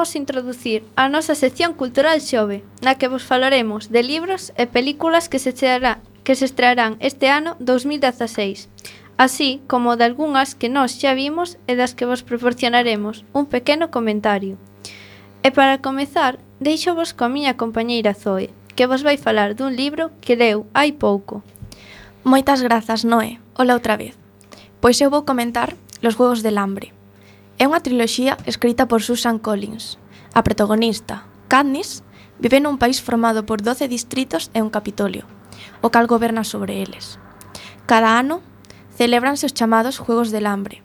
imos 0.00 0.16
introducir 0.16 0.82
a 0.96 1.12
nosa 1.12 1.36
sección 1.36 1.76
cultural 1.76 2.24
xove, 2.24 2.64
na 2.80 2.96
que 2.96 3.04
vos 3.12 3.20
falaremos 3.20 3.92
de 3.92 4.00
libros 4.00 4.48
e 4.56 4.64
películas 4.64 5.28
que 5.28 5.36
se 5.36 5.52
cheará, 5.52 6.00
que 6.24 6.32
se 6.32 6.48
estrearán 6.48 6.96
este 7.04 7.28
ano 7.28 7.60
2016, 7.60 8.72
así 9.20 9.60
como 9.68 10.00
de 10.00 10.08
algunhas 10.08 10.56
que 10.56 10.72
nós 10.72 10.96
xa 10.96 11.12
vimos 11.12 11.60
e 11.68 11.76
das 11.76 11.92
que 11.92 12.08
vos 12.08 12.24
proporcionaremos 12.24 13.28
un 13.36 13.44
pequeno 13.44 13.92
comentario. 13.92 14.56
E 15.44 15.52
para 15.52 15.84
comezar, 15.84 16.40
deixo 16.64 16.96
vos 16.96 17.12
coa 17.12 17.28
miña 17.28 17.60
compañeira 17.60 18.16
Zoe, 18.16 18.48
que 18.72 18.88
vos 18.88 19.04
vai 19.04 19.20
falar 19.20 19.52
dun 19.52 19.76
libro 19.76 20.16
que 20.24 20.32
leu 20.32 20.64
hai 20.72 20.96
pouco. 20.96 21.44
Moitas 22.24 22.64
grazas, 22.64 23.04
Noé. 23.04 23.36
Ola 23.52 23.76
outra 23.76 24.00
vez. 24.00 24.16
Pois 24.80 24.96
eu 25.04 25.12
vou 25.12 25.28
comentar 25.28 25.76
Los 26.00 26.16
Juegos 26.16 26.40
del 26.40 26.56
Hambre, 26.56 26.96
É 27.60 27.68
unha 27.68 27.84
triloxía 27.84 28.40
escrita 28.48 28.88
por 28.88 29.04
Susan 29.04 29.36
Collins. 29.36 30.00
A 30.32 30.40
protagonista, 30.40 31.28
Katniss, 31.52 32.00
vive 32.40 32.56
nun 32.56 32.80
país 32.80 33.04
formado 33.04 33.44
por 33.44 33.60
12 33.60 33.84
distritos 33.84 34.48
e 34.56 34.64
un 34.64 34.72
capitolio, 34.72 35.28
o 35.84 35.92
cal 35.92 36.08
goberna 36.08 36.40
sobre 36.40 36.80
eles. 36.80 37.20
Cada 37.84 38.16
ano 38.16 38.40
celebranse 38.96 39.44
os 39.44 39.52
chamados 39.52 40.00
Juegos 40.00 40.32
del 40.32 40.48
Hambre, 40.48 40.80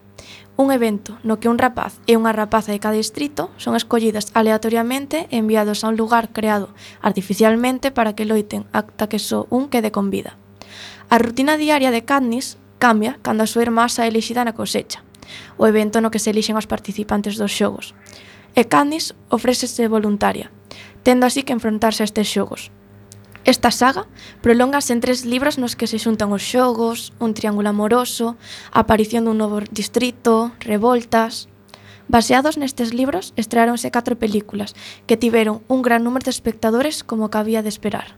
un 0.60 0.76
evento 0.76 1.16
no 1.24 1.40
que 1.40 1.48
un 1.48 1.56
rapaz 1.64 1.96
e 2.12 2.20
unha 2.20 2.36
rapaza 2.36 2.76
de 2.76 2.84
cada 2.84 3.00
distrito 3.00 3.56
son 3.56 3.80
escollidas 3.80 4.36
aleatoriamente 4.36 5.32
e 5.32 5.40
enviados 5.40 5.88
a 5.88 5.92
un 5.92 5.96
lugar 5.96 6.36
creado 6.36 6.76
artificialmente 7.00 7.88
para 7.96 8.20
que 8.20 8.28
loiten 8.28 8.68
ata 8.76 9.08
que 9.08 9.24
só 9.24 9.48
un 9.48 9.72
quede 9.72 9.96
con 9.96 10.12
vida. 10.12 10.36
A 11.08 11.24
rutina 11.24 11.56
diaria 11.56 11.96
de 11.96 12.04
Katniss 12.04 12.60
cambia 12.84 13.16
cando 13.24 13.48
a 13.48 13.52
súa 13.52 13.64
irmá 13.64 13.88
xa 13.88 14.12
elixida 14.12 14.44
na 14.44 14.52
cosecha, 14.52 15.05
o 15.58 15.68
evento 15.68 16.02
no 16.02 16.12
que 16.12 16.20
se 16.20 16.32
elixen 16.32 16.58
os 16.58 16.70
participantes 16.70 17.38
dos 17.38 17.52
xogos. 17.54 17.94
E 18.56 18.66
Candice 18.66 19.14
ofrécese 19.30 19.88
voluntaria, 19.92 20.52
tendo 21.04 21.26
así 21.26 21.44
que 21.44 21.54
enfrontarse 21.54 22.04
a 22.04 22.10
estes 22.10 22.28
xogos. 22.28 22.72
Esta 23.46 23.70
saga 23.70 24.10
prolongase 24.42 24.94
en 24.94 25.02
tres 25.06 25.24
libros 25.24 25.62
nos 25.62 25.78
que 25.78 25.86
se 25.86 26.02
xuntan 26.02 26.34
os 26.34 26.42
xogos, 26.42 27.14
un 27.22 27.38
triángulo 27.38 27.70
amoroso, 27.70 28.38
a 28.74 28.82
aparición 28.82 29.30
dun 29.30 29.38
novo 29.38 29.62
distrito, 29.70 30.52
revoltas... 30.66 31.48
Baseados 32.06 32.62
nestes 32.62 32.94
libros, 32.94 33.34
estreáronse 33.34 33.90
catro 33.90 34.14
películas 34.14 34.78
que 35.10 35.18
tiveron 35.18 35.66
un 35.66 35.82
gran 35.82 36.06
número 36.06 36.22
de 36.22 36.30
espectadores 36.30 37.02
como 37.02 37.34
cabía 37.34 37.66
de 37.66 37.74
esperar. 37.74 38.14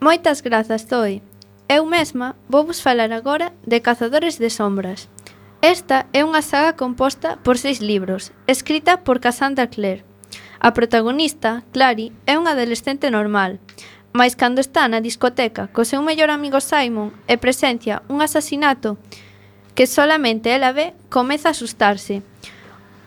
Moitas 0.00 0.40
grazas, 0.40 0.88
Zoe. 0.88 1.20
Eu 1.68 1.84
mesma 1.84 2.40
vou 2.48 2.64
vos 2.64 2.80
falar 2.80 3.12
agora 3.12 3.52
de 3.68 3.84
Cazadores 3.84 4.40
de 4.40 4.48
Sombras, 4.48 5.12
Esta 5.60 6.06
é 6.14 6.22
unha 6.22 6.38
saga 6.38 6.78
composta 6.78 7.34
por 7.42 7.58
seis 7.58 7.82
libros, 7.82 8.30
escrita 8.46 9.02
por 9.02 9.18
Cassandra 9.18 9.66
Clare. 9.66 10.06
A 10.62 10.70
protagonista, 10.70 11.66
Clary, 11.74 12.14
é 12.30 12.38
unha 12.38 12.54
adolescente 12.54 13.10
normal, 13.10 13.58
mais 14.14 14.38
cando 14.38 14.62
está 14.62 14.86
na 14.86 15.02
discoteca 15.02 15.66
co 15.74 15.82
seu 15.82 15.98
mellor 15.98 16.30
amigo 16.30 16.62
Simon 16.62 17.10
e 17.26 17.42
presencia 17.42 18.06
un 18.06 18.22
asasinato 18.22 19.02
que 19.74 19.90
solamente 19.90 20.54
ela 20.54 20.70
ve, 20.70 20.94
comeza 21.10 21.50
a 21.50 21.54
asustarse. 21.58 22.22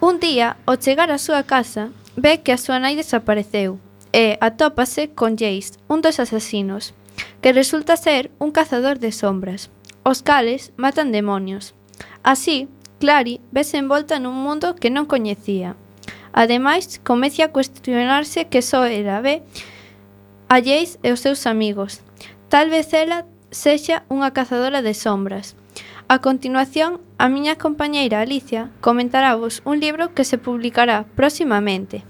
Un 0.04 0.20
día, 0.20 0.60
ao 0.68 0.76
chegar 0.76 1.08
á 1.08 1.16
súa 1.24 1.48
casa, 1.48 1.96
ve 2.20 2.44
que 2.44 2.52
a 2.52 2.60
súa 2.60 2.84
nai 2.84 3.00
desapareceu 3.00 3.80
e 4.12 4.36
atópase 4.44 5.16
con 5.16 5.40
Jace, 5.40 5.80
un 5.88 6.04
dos 6.04 6.20
asasinos, 6.20 6.92
que 7.40 7.56
resulta 7.56 7.96
ser 7.96 8.28
un 8.44 8.52
cazador 8.52 9.00
de 9.00 9.16
sombras, 9.16 9.72
os 10.04 10.20
cales 10.20 10.76
matan 10.76 11.16
demonios. 11.16 11.80
Así, 12.24 12.68
Clary 13.00 13.42
vese 13.52 13.78
envolta 13.78 14.22
nun 14.22 14.38
mundo 14.38 14.78
que 14.78 14.94
non 14.94 15.10
coñecía. 15.10 15.76
Ademais, 16.32 17.02
comece 17.04 17.44
a 17.44 17.52
cuestionarse 17.52 18.48
que 18.48 18.62
só 18.62 18.86
era 18.86 19.20
B 19.20 19.44
Jace 20.60 21.00
e 21.04 21.16
os 21.16 21.24
seus 21.24 21.48
amigos. 21.48 22.04
Tal 22.52 22.68
vez 22.68 22.92
ela 22.92 23.24
sexa 23.52 24.04
unha 24.12 24.36
cazadora 24.36 24.84
de 24.84 24.92
sombras. 24.92 25.56
A 26.12 26.20
continuación, 26.20 27.00
a 27.16 27.32
miña 27.32 27.56
compañeira 27.56 28.20
Alicia 28.20 28.68
comentará 28.84 29.40
vos 29.40 29.64
un 29.64 29.80
libro 29.80 30.12
que 30.12 30.28
se 30.28 30.36
publicará 30.36 31.08
próximamente. 31.16 32.04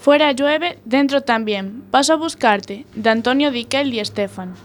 Fuera 0.00 0.32
llueve, 0.32 0.80
dentro 0.88 1.20
tamén. 1.20 1.84
Paso 1.92 2.16
a 2.16 2.20
buscarte, 2.20 2.88
de 2.96 3.08
Antonio 3.12 3.52
Diquel 3.52 3.92
y 3.92 4.00
Estefan. 4.00 4.56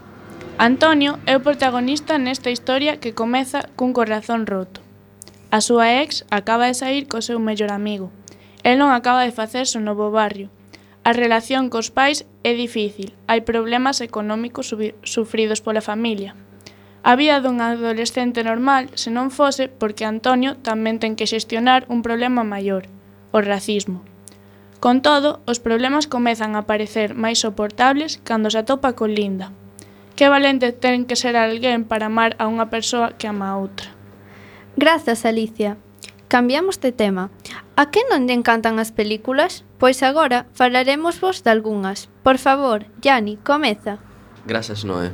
Antonio 0.60 1.18
é 1.24 1.32
o 1.32 1.40
protagonista 1.40 2.20
nesta 2.20 2.52
historia 2.52 3.00
que 3.00 3.16
comeza 3.16 3.64
cun 3.80 3.96
corazón 3.96 4.44
roto. 4.44 4.84
A 5.48 5.64
súa 5.64 6.04
ex 6.04 6.28
acaba 6.28 6.68
de 6.68 6.76
sair 6.76 7.08
co 7.08 7.24
seu 7.24 7.40
mellor 7.40 7.72
amigo. 7.72 8.12
El 8.60 8.76
non 8.76 8.92
acaba 8.92 9.24
de 9.24 9.32
facerse 9.32 9.80
o 9.80 9.86
novo 9.88 10.12
barrio. 10.12 10.52
A 11.00 11.16
relación 11.16 11.72
cos 11.72 11.88
pais 11.88 12.28
é 12.44 12.52
difícil, 12.52 13.16
hai 13.24 13.40
problemas 13.40 14.04
económicos 14.04 14.68
sufridos 15.00 15.64
pola 15.64 15.80
familia. 15.80 16.36
A 17.08 17.16
vida 17.16 17.40
dun 17.40 17.64
adolescente 17.64 18.44
normal 18.44 18.92
se 19.00 19.08
non 19.08 19.32
fose 19.32 19.72
porque 19.72 20.04
Antonio 20.04 20.60
tamén 20.60 21.00
ten 21.00 21.16
que 21.16 21.24
xestionar 21.24 21.88
un 21.88 22.04
problema 22.04 22.44
maior, 22.44 22.84
o 23.32 23.40
racismo. 23.40 24.04
Con 24.76 25.00
todo, 25.00 25.40
os 25.48 25.56
problemas 25.56 26.04
comezan 26.04 26.52
a 26.52 26.68
parecer 26.68 27.16
máis 27.16 27.40
soportables 27.40 28.20
cando 28.28 28.52
se 28.52 28.60
atopa 28.60 28.92
con 28.92 29.16
Linda, 29.16 29.56
Que 30.16 30.28
valente 30.28 30.72
ten 30.72 31.06
que 31.06 31.16
ser 31.16 31.36
alguén 31.36 31.84
para 31.84 32.06
amar 32.06 32.36
a 32.38 32.48
unha 32.48 32.68
persoa 32.68 33.16
que 33.16 33.28
ama 33.28 33.50
a 33.52 33.58
outra. 33.58 33.92
Grazas, 34.76 35.24
Alicia. 35.24 35.76
Cambiamos 36.30 36.78
de 36.78 36.92
tema. 36.92 37.28
A 37.74 37.90
que 37.90 38.06
non 38.06 38.28
lle 38.28 38.36
encantan 38.36 38.78
as 38.78 38.94
películas? 38.94 39.66
Pois 39.80 40.04
agora 40.04 40.46
falaremos 40.54 41.18
vos 41.18 41.42
de 41.42 41.50
algunhas. 41.50 42.12
Por 42.22 42.38
favor, 42.38 42.86
Yani, 43.02 43.40
comeza. 43.40 43.98
Grazas, 44.46 44.84
Noé. 44.84 45.10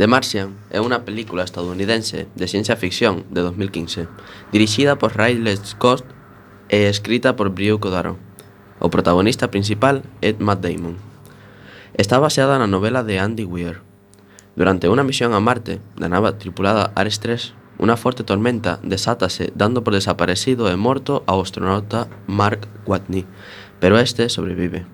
The 0.00 0.06
Martian 0.06 0.56
é 0.72 0.80
unha 0.80 1.04
película 1.04 1.44
estadounidense 1.44 2.24
de 2.32 2.46
ciencia 2.48 2.72
ficción 2.78 3.28
de 3.28 3.44
2015, 3.44 4.08
dirixida 4.48 4.96
por 4.96 5.12
Ridley 5.12 5.60
Scott 5.60 6.08
e 6.72 6.88
escrita 6.88 7.36
por 7.36 7.52
Brio 7.52 7.80
Codaro. 7.82 8.16
O 8.80 8.88
protagonista 8.88 9.52
principal 9.52 10.00
é 10.24 10.32
Matt 10.40 10.64
Damon. 10.64 10.96
Está 11.92 12.16
baseada 12.16 12.56
na 12.56 12.70
novela 12.70 13.04
de 13.04 13.20
Andy 13.20 13.44
Weir, 13.44 13.84
Durante 14.60 14.92
unha 14.92 15.08
misión 15.08 15.32
a 15.32 15.40
Marte, 15.40 15.80
da 15.96 16.12
nave 16.12 16.36
tripulada 16.36 16.92
Ares 16.92 17.16
3, 17.24 17.80
unha 17.80 17.96
forte 17.96 18.28
tormenta 18.28 18.76
desátase 18.84 19.56
dando 19.56 19.80
por 19.80 19.96
desaparecido 19.96 20.68
e 20.68 20.76
morto 20.76 21.24
ao 21.24 21.40
astronauta 21.40 22.12
Mark 22.28 22.68
Watney, 22.84 23.24
pero 23.80 23.96
este 23.96 24.28
sobrevive. 24.28 24.84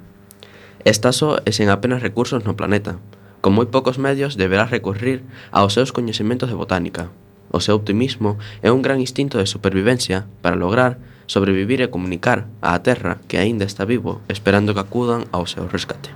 Está 0.86 1.10
só 1.10 1.42
e 1.42 1.50
sen 1.50 1.66
apenas 1.66 1.98
recursos 1.98 2.46
no 2.46 2.54
planeta. 2.54 3.02
Con 3.42 3.58
moi 3.58 3.66
poucos 3.66 3.98
medios 3.98 4.38
deberá 4.38 4.70
recurrir 4.70 5.26
aos 5.50 5.74
seus 5.74 5.90
coñecementos 5.90 6.46
de 6.46 6.54
botánica. 6.54 7.10
O 7.50 7.58
seu 7.58 7.74
optimismo 7.74 8.38
é 8.62 8.70
un 8.70 8.86
gran 8.86 9.02
instinto 9.02 9.42
de 9.42 9.50
supervivencia 9.50 10.30
para 10.46 10.54
lograr 10.54 11.02
sobrevivir 11.26 11.82
e 11.82 11.90
comunicar 11.90 12.46
á 12.62 12.78
Terra 12.86 13.18
que 13.26 13.42
aínda 13.42 13.66
está 13.66 13.82
vivo 13.82 14.22
esperando 14.30 14.78
que 14.78 14.86
acudan 14.86 15.26
ao 15.34 15.42
seu 15.50 15.66
rescate. 15.66 16.14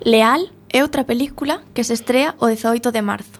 Leal 0.00 0.48
É 0.74 0.82
outra 0.82 1.06
película 1.06 1.62
que 1.70 1.86
se 1.86 1.94
estrea 1.94 2.34
o 2.42 2.50
18 2.50 2.90
de 2.90 2.98
marzo. 2.98 3.38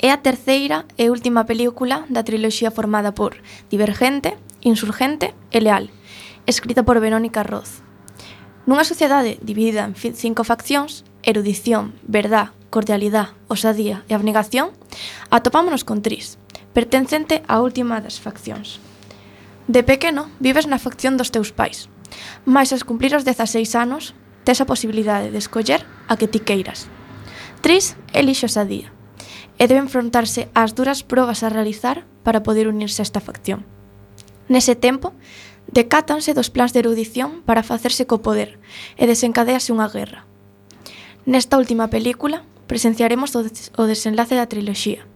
É 0.00 0.08
a 0.08 0.24
terceira 0.24 0.88
e 0.96 1.12
última 1.12 1.44
película 1.44 2.08
da 2.08 2.24
triloxía 2.24 2.72
formada 2.72 3.12
por 3.12 3.36
Divergente, 3.68 4.40
Insurgente 4.64 5.36
e 5.52 5.60
Leal, 5.60 5.92
escrita 6.48 6.80
por 6.80 7.04
Verónica 7.04 7.44
Roz. 7.44 7.84
Nunha 8.64 8.88
sociedade 8.88 9.36
dividida 9.44 9.84
en 9.84 9.92
cinco 9.92 10.40
faccións, 10.40 11.04
erudición, 11.20 11.92
verdad, 12.08 12.56
cordialidade, 12.72 13.36
osadía 13.52 14.00
e 14.08 14.16
abnegación, 14.16 14.72
atopámonos 15.28 15.84
con 15.84 16.00
Tris, 16.00 16.40
pertencente 16.72 17.44
á 17.44 17.60
última 17.60 18.00
das 18.00 18.16
faccións. 18.16 18.80
De 19.68 19.84
pequeno, 19.84 20.32
vives 20.40 20.64
na 20.64 20.80
facción 20.80 21.20
dos 21.20 21.28
teus 21.28 21.52
pais, 21.52 21.92
mais 22.48 22.72
aos 22.72 22.88
cumplir 22.88 23.12
os 23.12 23.28
16 23.28 23.68
anos, 23.76 24.16
tes 24.44 24.60
a 24.60 24.68
posibilidade 24.68 25.32
de 25.32 25.40
escoller 25.40 25.84
a 26.08 26.16
que 26.16 26.28
ti 26.28 26.40
queiras. 26.40 26.86
Tris 27.64 27.96
elixo 28.12 28.46
esa 28.46 28.68
día 28.68 28.92
e 29.58 29.64
debe 29.66 29.80
enfrontarse 29.80 30.52
ás 30.52 30.76
duras 30.76 31.02
probas 31.02 31.42
a 31.42 31.50
realizar 31.50 32.04
para 32.22 32.44
poder 32.44 32.68
unirse 32.68 33.02
a 33.02 33.06
esta 33.08 33.24
facción. 33.24 33.64
Nese 34.48 34.76
tempo, 34.76 35.16
decátanse 35.70 36.36
dos 36.36 36.50
plans 36.52 36.76
de 36.76 36.84
erudición 36.84 37.40
para 37.48 37.64
facerse 37.64 38.04
co 38.04 38.20
poder 38.20 38.60
e 39.00 39.08
desencadease 39.08 39.72
unha 39.72 39.88
guerra. 39.88 40.28
Nesta 41.24 41.56
última 41.56 41.88
película, 41.88 42.44
presenciaremos 42.68 43.32
o, 43.32 43.40
des 43.46 43.72
o 43.80 43.88
desenlace 43.88 44.36
da 44.36 44.50
triloxía. 44.50 45.08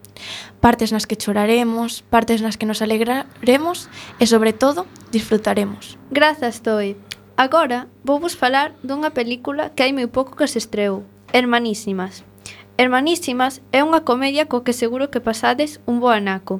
Partes 0.59 0.91
nas 0.91 1.07
que 1.07 1.21
choraremos, 1.21 2.03
partes 2.09 2.43
nas 2.43 2.57
que 2.57 2.67
nos 2.67 2.83
alegraremos 2.83 3.87
e, 4.19 4.25
sobre 4.27 4.57
todo, 4.57 4.89
disfrutaremos. 5.13 6.01
Grazas, 6.11 6.65
Toi. 6.65 6.97
Agora 7.39 7.87
vou 8.03 8.19
vos 8.19 8.35
falar 8.35 8.75
dunha 8.83 9.15
película 9.15 9.71
que 9.71 9.87
hai 9.87 9.95
moi 9.95 10.11
pouco 10.11 10.35
que 10.35 10.51
se 10.51 10.59
estreou, 10.59 11.07
Hermanísimas. 11.31 12.27
Hermanísimas 12.75 13.63
é 13.71 13.79
unha 13.87 14.03
comedia 14.03 14.51
co 14.51 14.67
que 14.67 14.75
seguro 14.75 15.07
que 15.07 15.23
pasades 15.23 15.79
un 15.87 16.03
bo 16.03 16.11
anaco. 16.11 16.59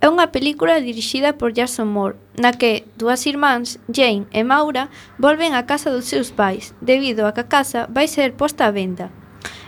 É 0.00 0.08
unha 0.08 0.32
película 0.32 0.80
dirixida 0.80 1.36
por 1.36 1.52
Jason 1.52 1.92
Moore, 1.92 2.16
na 2.32 2.56
que 2.56 2.88
dúas 2.96 3.28
irmáns, 3.28 3.76
Jane 3.92 4.24
e 4.32 4.40
Maura, 4.40 4.88
volven 5.20 5.52
á 5.52 5.68
casa 5.68 5.92
dos 5.92 6.08
seus 6.08 6.32
pais, 6.32 6.72
debido 6.80 7.28
a 7.28 7.36
que 7.36 7.44
a 7.44 7.50
casa 7.52 7.84
vai 7.92 8.08
ser 8.08 8.32
posta 8.40 8.64
á 8.64 8.72
venda. 8.72 9.12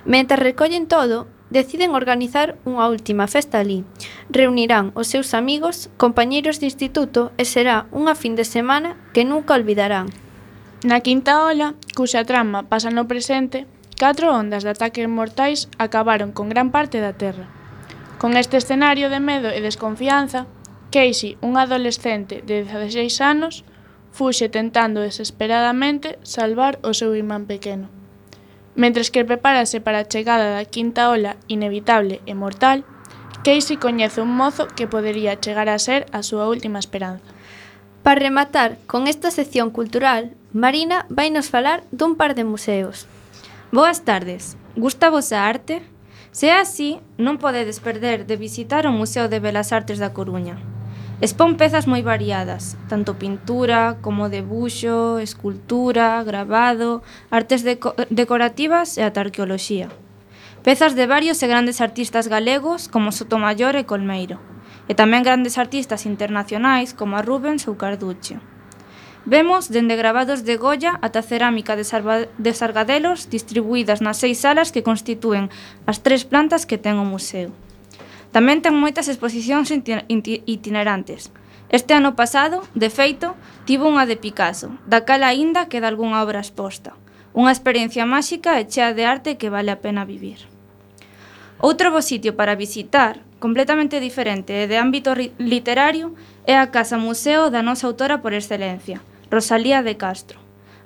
Mentre 0.09 0.41
recollen 0.41 0.89
todo, 0.89 1.29
deciden 1.53 1.93
organizar 1.93 2.57
unha 2.65 2.89
última 2.89 3.29
festa 3.29 3.61
ali. 3.61 3.85
Reunirán 4.33 4.97
os 4.97 5.13
seus 5.13 5.37
amigos, 5.37 5.93
compañeiros 6.01 6.57
de 6.57 6.73
instituto 6.73 7.37
e 7.37 7.45
será 7.45 7.85
unha 7.93 8.17
fin 8.17 8.33
de 8.33 8.49
semana 8.49 8.97
que 9.13 9.29
nunca 9.29 9.53
olvidarán. 9.53 10.09
Na 10.85 11.01
quinta 11.01 11.43
ola, 11.43 11.75
cuxa 11.99 12.23
trama 12.23 12.63
pasa 12.71 12.95
no 12.95 13.11
presente, 13.11 13.67
catro 13.99 14.31
ondas 14.31 14.63
de 14.63 14.71
ataques 14.71 15.11
mortais 15.11 15.67
acabaron 15.75 16.31
con 16.31 16.47
gran 16.47 16.71
parte 16.71 17.03
da 17.03 17.19
Terra. 17.19 17.51
Con 18.23 18.39
este 18.39 18.63
escenario 18.63 19.11
de 19.11 19.19
medo 19.19 19.51
e 19.51 19.59
desconfianza, 19.59 20.47
Casey, 20.95 21.35
un 21.43 21.59
adolescente 21.59 22.47
de 22.47 22.63
16 22.63 23.11
anos, 23.19 23.67
fuxe 24.15 24.47
tentando 24.47 25.03
desesperadamente 25.03 26.15
salvar 26.23 26.79
o 26.87 26.95
seu 26.95 27.11
imán 27.19 27.51
pequeno. 27.51 27.91
Mentres 28.79 29.11
que 29.11 29.27
prepárase 29.27 29.83
para 29.83 30.07
a 30.07 30.07
chegada 30.07 30.55
da 30.55 30.63
quinta 30.63 31.11
ola 31.11 31.43
inevitable 31.51 32.23
e 32.23 32.39
mortal, 32.39 32.87
Casey 33.43 33.83
coñece 33.83 34.23
un 34.23 34.31
mozo 34.31 34.71
que 34.71 34.87
podería 34.87 35.43
chegar 35.43 35.67
a 35.67 35.83
ser 35.83 36.07
a 36.15 36.23
súa 36.23 36.47
última 36.47 36.79
esperanza. 36.79 37.27
Para 38.09 38.21
rematar 38.21 38.79
con 38.87 39.07
esta 39.07 39.31
sección 39.31 39.69
cultural, 39.69 40.33
Marina 40.55 41.05
vai 41.13 41.29
nos 41.29 41.53
falar 41.53 41.85
dun 41.93 42.17
par 42.17 42.33
de 42.33 42.41
museos. 42.41 43.05
Boas 43.69 44.01
tardes. 44.01 44.57
Gusta 44.81 45.13
vos 45.13 45.29
a 45.29 45.45
arte? 45.45 45.85
Se 46.33 46.49
é 46.49 46.57
así, 46.57 47.05
non 47.21 47.37
podedes 47.37 47.85
perder 47.85 48.25
de 48.25 48.41
visitar 48.41 48.89
o 48.89 48.97
Museo 48.97 49.29
de 49.29 49.45
Belas 49.45 49.77
Artes 49.77 50.01
da 50.01 50.17
Coruña. 50.17 50.57
Expón 51.21 51.61
pezas 51.61 51.85
moi 51.85 52.01
variadas, 52.01 52.81
tanto 52.89 53.21
pintura 53.21 54.01
como 54.01 54.33
debuxo, 54.33 55.21
escultura, 55.21 56.17
gravado, 56.25 57.05
artes 57.29 57.61
deco 57.61 57.93
decorativas 58.09 58.97
e 58.97 59.05
ata 59.05 59.21
arqueoloxía. 59.21 59.93
Pezas 60.65 60.97
de 60.97 61.05
varios 61.05 61.45
e 61.45 61.47
grandes 61.53 61.85
artistas 61.85 62.25
galegos 62.25 62.89
como 62.89 63.13
Sotomayor 63.13 63.77
e 63.77 63.85
Colmeiro 63.85 64.41
e 64.89 64.97
tamén 64.97 65.23
grandes 65.23 65.61
artistas 65.61 66.09
internacionais 66.09 66.97
como 66.97 67.15
a 67.15 67.23
Rubens 67.23 67.69
ou 67.69 67.77
Carducci. 67.77 68.41
Vemos 69.29 69.69
dende 69.69 69.93
grabados 69.93 70.41
de 70.49 70.57
Goya 70.57 70.97
ata 71.05 71.21
cerámica 71.21 71.77
de, 71.77 71.85
de 71.85 72.53
Sargadelos 72.57 73.29
distribuídas 73.29 74.01
nas 74.01 74.17
seis 74.17 74.41
salas 74.41 74.73
que 74.73 74.81
constitúen 74.81 75.53
as 75.85 76.01
tres 76.01 76.25
plantas 76.25 76.65
que 76.65 76.81
ten 76.81 76.97
o 76.97 77.05
museo. 77.05 77.53
Tamén 78.33 78.65
ten 78.65 78.73
moitas 78.73 79.05
exposicións 79.13 79.69
itinerantes. 79.69 81.29
Este 81.69 81.93
ano 81.93 82.17
pasado, 82.17 82.65
de 82.73 82.89
feito, 82.89 83.37
tivo 83.69 83.85
unha 83.85 84.09
de 84.09 84.17
Picasso, 84.17 84.73
da 84.89 85.05
cal 85.05 85.21
aínda 85.21 85.69
queda 85.69 85.93
algunha 85.93 86.25
obra 86.25 86.41
exposta. 86.41 86.97
Unha 87.37 87.53
experiencia 87.53 88.09
máxica 88.09 88.57
e 88.57 88.65
chea 88.65 88.97
de 88.97 89.05
arte 89.05 89.37
que 89.37 89.53
vale 89.53 89.69
a 89.69 89.85
pena 89.85 90.09
vivir. 90.09 90.49
Outro 91.61 91.93
bo 91.93 92.01
sitio 92.01 92.33
para 92.33 92.57
visitar 92.57 93.21
completamente 93.39 94.01
diferente 94.01 94.53
e 94.53 94.67
de 94.67 94.77
ámbito 94.77 95.15
literario 95.39 96.15
é 96.47 96.59
a 96.59 96.71
Casa 96.75 96.99
Museo 96.99 97.51
da 97.51 97.63
nosa 97.63 97.87
autora 97.87 98.19
por 98.19 98.35
excelencia, 98.35 99.01
Rosalía 99.31 99.83
de 99.83 99.95
Castro. 99.95 100.39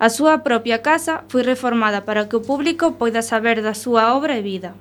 A 0.02 0.10
súa 0.10 0.42
propia 0.42 0.82
casa 0.82 1.22
foi 1.30 1.46
reformada 1.46 2.02
para 2.02 2.26
que 2.26 2.36
o 2.36 2.44
público 2.44 2.98
poida 2.98 3.22
saber 3.22 3.62
da 3.62 3.72
súa 3.72 4.12
obra 4.12 4.36
e 4.36 4.42
vida. 4.42 4.74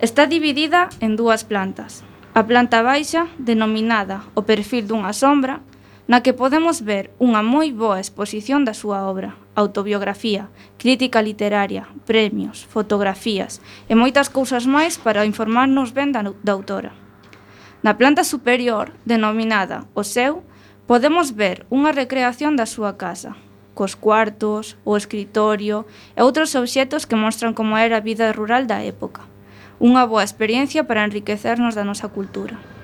Está 0.00 0.26
dividida 0.26 0.88
en 1.04 1.16
dúas 1.16 1.44
plantas. 1.44 2.02
A 2.36 2.44
planta 2.44 2.82
baixa, 2.82 3.28
denominada 3.36 4.24
o 4.36 4.44
perfil 4.44 4.84
dunha 4.84 5.12
sombra, 5.12 5.60
na 6.06 6.22
que 6.22 6.32
podemos 6.32 6.86
ver 6.86 7.10
unha 7.18 7.42
moi 7.42 7.74
boa 7.74 7.98
exposición 7.98 8.62
da 8.62 8.78
súa 8.78 9.10
obra, 9.10 9.34
autobiografía, 9.58 10.46
crítica 10.78 11.18
literaria, 11.18 11.90
premios, 12.06 12.62
fotografías 12.62 13.58
e 13.90 13.98
moitas 13.98 14.30
cousas 14.30 14.70
máis 14.70 15.02
para 15.02 15.26
informarnos 15.26 15.90
ben 15.90 16.14
da, 16.14 16.22
da 16.22 16.54
autora. 16.54 16.94
Na 17.82 17.98
planta 17.98 18.22
superior, 18.22 18.94
denominada 19.02 19.90
o 19.98 20.06
seu, 20.06 20.46
podemos 20.86 21.34
ver 21.34 21.66
unha 21.74 21.90
recreación 21.90 22.54
da 22.54 22.70
súa 22.70 22.94
casa, 22.94 23.34
cos 23.74 23.98
cuartos, 23.98 24.78
o 24.86 24.94
escritorio 24.94 25.90
e 26.14 26.22
outros 26.22 26.54
obxetos 26.54 27.02
que 27.02 27.18
mostran 27.18 27.50
como 27.50 27.74
era 27.74 27.98
a 27.98 28.06
vida 28.06 28.30
rural 28.30 28.70
da 28.70 28.86
época. 28.86 29.26
Unha 29.82 30.06
boa 30.06 30.22
experiencia 30.22 30.86
para 30.86 31.02
enriquecernos 31.02 31.74
da 31.74 31.82
nosa 31.82 32.08
cultura. 32.08 32.75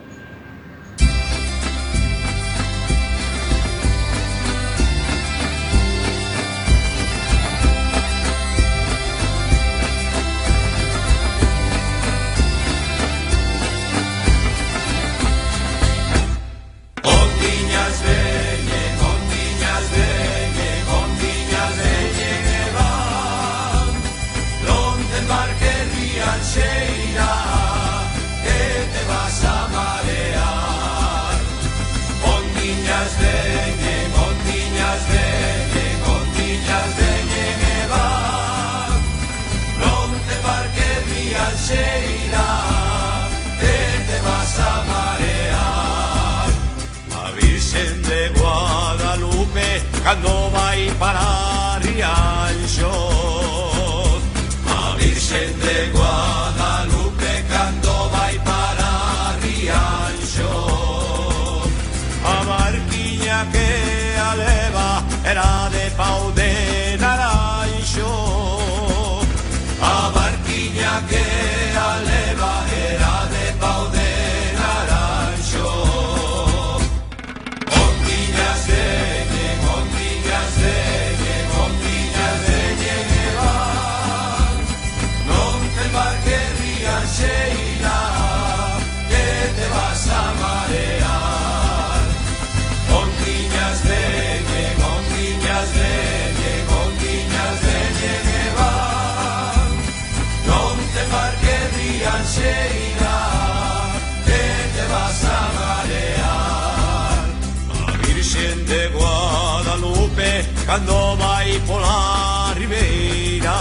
cando 110.73 111.17
vai 111.17 111.61
pola 111.67 112.55
ribeira 112.57 113.53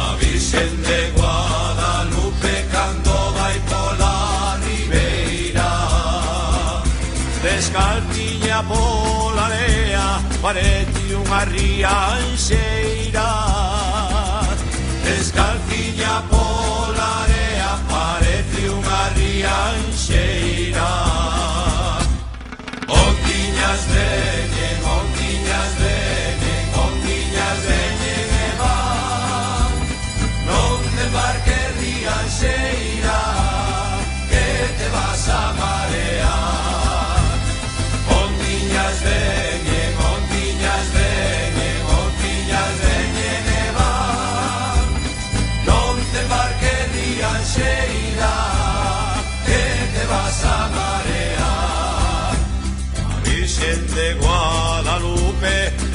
A 0.00 0.16
Virxen 0.18 0.74
de 0.82 1.00
Guadalupe 1.16 2.54
cando 2.72 3.14
vai 3.36 3.56
pola 3.70 4.58
ribeira 4.66 5.70
Descaltiña 7.44 8.64
pola 8.64 9.46
lea 9.54 10.20
parece 10.42 11.14
unha 11.14 11.44
rianxeira 11.54 13.30
Descaltiña 15.04 16.24
pola 16.28 17.12
lea 17.30 17.72
parece 17.86 18.62
unha 18.68 19.02
rianxeira 19.14 20.90
tiñas 23.26 23.82
de 23.94 24.39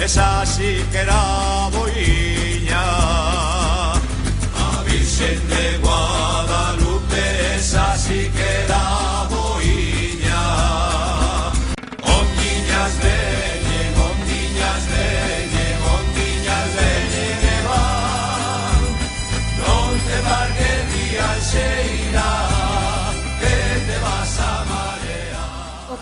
esa 0.06 0.46
sí 0.46 0.86
que 0.92 1.00
era 1.00 1.68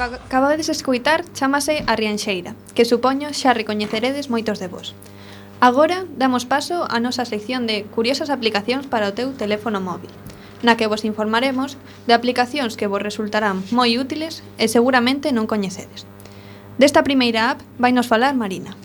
que 0.10 0.16
acabades 0.16 0.68
de 0.68 0.74
escoitar 0.74 1.24
chamase 1.34 1.84
A 1.88 1.96
Rianxeira, 1.96 2.56
que 2.76 2.86
supoño 2.86 3.32
xa 3.32 3.56
recoñeceredes 3.56 4.28
moitos 4.28 4.60
de 4.60 4.68
vos. 4.68 4.96
Agora 5.64 6.04
damos 6.20 6.44
paso 6.44 6.84
á 6.90 7.00
nosa 7.00 7.24
sección 7.24 7.64
de 7.70 7.88
Curiosas 7.88 8.28
aplicacións 8.28 8.90
para 8.92 9.08
o 9.08 9.16
teu 9.16 9.32
teléfono 9.32 9.80
móvil, 9.80 10.12
na 10.60 10.76
que 10.76 10.90
vos 10.92 11.08
informaremos 11.08 11.80
de 12.08 12.14
aplicacións 12.18 12.76
que 12.76 12.90
vos 12.92 13.00
resultarán 13.00 13.64
moi 13.72 13.96
útiles 13.96 14.44
e 14.60 14.68
seguramente 14.68 15.32
non 15.32 15.48
coñecedes. 15.48 16.04
Desta 16.76 17.06
primeira 17.08 17.56
app 17.56 17.64
vai 17.80 17.96
nos 17.96 18.10
falar 18.12 18.36
Marina. 18.36 18.76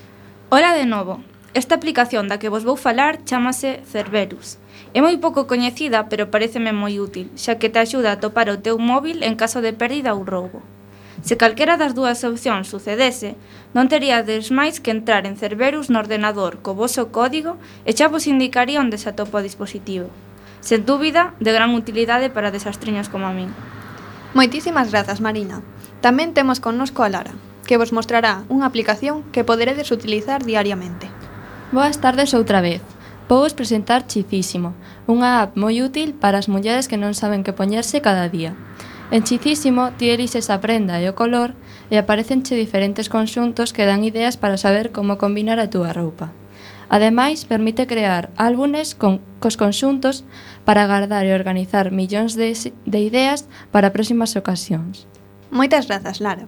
Ola 0.55 0.73
de 0.77 0.87
novo, 0.87 1.19
Esta 1.57 1.75
aplicación 1.75 2.29
da 2.29 2.39
que 2.39 2.53
vos 2.53 2.63
vou 2.63 2.77
falar 2.77 3.25
chamase 3.25 3.83
Cerberus. 3.91 4.61
É 4.93 5.01
moi 5.01 5.17
pouco 5.19 5.49
coñecida, 5.51 6.07
pero 6.07 6.31
pareceme 6.31 6.71
moi 6.77 7.01
útil, 7.01 7.33
xa 7.35 7.59
que 7.59 7.73
te 7.73 7.81
axuda 7.81 8.15
a 8.15 8.21
topar 8.23 8.47
o 8.53 8.61
teu 8.61 8.77
móvil 8.79 9.25
en 9.25 9.35
caso 9.35 9.59
de 9.65 9.73
pérdida 9.73 10.15
ou 10.15 10.23
roubo. 10.23 10.63
Se 11.23 11.37
calquera 11.37 11.77
das 11.77 11.99
dúas 11.99 12.23
opcións 12.23 12.71
sucedese, 12.71 13.35
non 13.75 13.91
teríades 13.91 14.55
máis 14.55 14.79
que 14.79 14.95
entrar 14.95 15.27
en 15.27 15.35
Cerberus 15.35 15.91
no 15.91 15.99
ordenador 15.99 16.63
co 16.63 16.79
voso 16.79 17.11
código 17.11 17.59
e 17.83 17.91
xa 17.91 18.07
vos 18.07 18.31
indicaría 18.31 18.79
onde 18.79 19.03
se 19.03 19.11
atopa 19.11 19.43
o 19.43 19.47
dispositivo. 19.47 20.09
Sen 20.63 20.87
dúbida, 20.87 21.35
de 21.43 21.51
gran 21.51 21.75
utilidade 21.75 22.31
para 22.31 22.55
desastriños 22.55 23.11
como 23.11 23.27
a 23.27 23.35
min. 23.35 23.51
Moitísimas 24.35 24.95
grazas, 24.95 25.19
Marina. 25.19 25.63
Tamén 25.99 26.31
temos 26.31 26.63
connosco 26.63 27.03
a 27.03 27.11
Lara, 27.11 27.35
que 27.67 27.77
vos 27.77 27.91
mostrará 27.91 28.47
unha 28.47 28.71
aplicación 28.71 29.27
que 29.35 29.43
poderedes 29.43 29.91
utilizar 29.91 30.47
diariamente. 30.47 31.11
Boas 31.75 31.99
tardes 31.99 32.31
outra 32.33 32.63
vez. 32.63 32.81
Vou 33.29 33.45
vos 33.45 33.53
presentar 33.53 34.07
Chicísimo, 34.09 34.73
unha 35.05 35.45
app 35.45 35.59
moi 35.59 35.83
útil 35.85 36.17
para 36.17 36.41
as 36.41 36.49
mulleres 36.49 36.89
que 36.89 36.97
non 36.97 37.13
saben 37.13 37.45
que 37.45 37.53
poñerse 37.53 38.01
cada 38.01 38.31
día. 38.31 38.57
En 39.11 39.25
Chicísimo 39.25 39.93
ti 39.97 40.11
elixes 40.11 40.51
a 40.53 40.61
prenda 40.61 41.01
e 41.01 41.09
o 41.09 41.17
color 41.17 41.57
e 41.89 41.97
aparecenche 41.97 42.53
diferentes 42.53 43.09
conxuntos 43.09 43.73
que 43.73 43.89
dan 43.89 44.05
ideas 44.05 44.37
para 44.37 44.61
saber 44.61 44.93
como 44.93 45.17
combinar 45.17 45.57
a 45.57 45.73
túa 45.73 45.97
roupa. 45.97 46.37
Ademais, 46.93 47.49
permite 47.49 47.89
crear 47.89 48.29
álbumes 48.37 48.93
con, 48.93 49.25
cos 49.41 49.57
conxuntos 49.57 50.29
para 50.69 50.85
guardar 50.85 51.25
e 51.25 51.33
organizar 51.33 51.89
millóns 51.89 52.37
de, 52.37 52.53
de 52.53 53.01
ideas 53.01 53.49
para 53.73 53.97
próximas 53.97 54.37
ocasións. 54.37 55.09
Moitas 55.49 55.89
grazas, 55.89 56.21
Lara. 56.21 56.45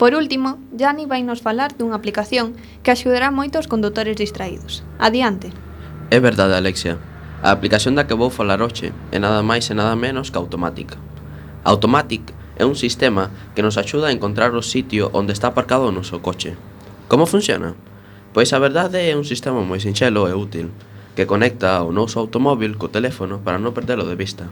Por 0.00 0.16
último, 0.16 0.56
Jani 0.72 1.04
vai 1.04 1.20
nos 1.20 1.44
falar 1.44 1.76
dunha 1.76 1.92
aplicación 1.92 2.56
que 2.80 2.88
axudará 2.88 3.28
moito 3.28 3.60
condutores 3.68 4.16
distraídos. 4.16 4.80
Adiante. 4.96 5.52
É 6.08 6.16
verdade, 6.24 6.56
Alexia. 6.56 6.96
A 7.44 7.52
aplicación 7.52 7.92
da 7.92 8.08
que 8.08 8.16
vou 8.16 8.32
falar 8.32 8.64
hoxe 8.64 8.96
é 9.12 9.20
nada 9.20 9.44
máis 9.44 9.68
e 9.68 9.76
nada 9.76 9.92
menos 9.92 10.32
que 10.32 10.40
automática. 10.40 10.96
Automatic 11.68 12.32
é 12.56 12.64
un 12.64 12.80
sistema 12.80 13.28
que 13.52 13.60
nos 13.60 13.76
axuda 13.76 14.08
a 14.08 14.16
encontrar 14.16 14.56
o 14.56 14.64
sitio 14.64 15.12
onde 15.12 15.36
está 15.36 15.52
aparcado 15.52 15.84
o 15.84 15.92
noso 15.92 16.24
coche. 16.24 16.56
Como 17.12 17.28
funciona? 17.28 17.76
Pois 18.32 18.56
a 18.56 18.58
verdade 18.58 19.04
é 19.04 19.12
un 19.12 19.28
sistema 19.28 19.60
moi 19.60 19.76
sinxelo 19.76 20.24
e 20.24 20.32
útil, 20.32 20.72
que 21.12 21.28
conecta 21.28 21.84
o 21.84 21.92
noso 21.92 22.24
automóvil 22.24 22.80
co 22.80 22.88
teléfono 22.88 23.44
para 23.44 23.60
non 23.60 23.76
perdelo 23.76 24.08
de 24.08 24.16
vista. 24.16 24.48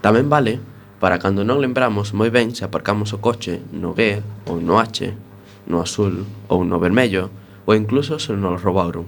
Tamén 0.00 0.32
vale 0.32 0.64
para 0.96 1.20
cando 1.20 1.44
non 1.44 1.60
lembramos 1.60 2.16
moi 2.16 2.32
ben 2.32 2.56
se 2.56 2.64
aparcamos 2.64 3.12
o 3.12 3.20
coche 3.20 3.60
no 3.76 3.92
G 3.92 4.24
ou 4.48 4.64
no 4.64 4.80
H, 4.80 5.12
no 5.68 5.84
azul 5.84 6.24
ou 6.48 6.64
no 6.64 6.80
vermello, 6.80 7.28
ou 7.68 7.76
incluso 7.76 8.16
se 8.16 8.32
nos 8.32 8.64
roubaron. 8.64 9.04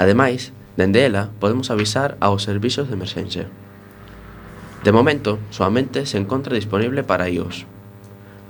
Ademais, 0.00 0.56
dende 0.80 1.04
ela 1.04 1.28
podemos 1.36 1.68
avisar 1.68 2.16
aos 2.24 2.48
servizos 2.48 2.88
de 2.88 2.96
emerxencia. 2.96 3.52
De 4.82 4.90
momento, 4.90 5.38
soamente 5.50 6.06
se 6.06 6.18
encontra 6.18 6.56
disponible 6.56 7.04
para 7.04 7.28
iOS. 7.28 7.66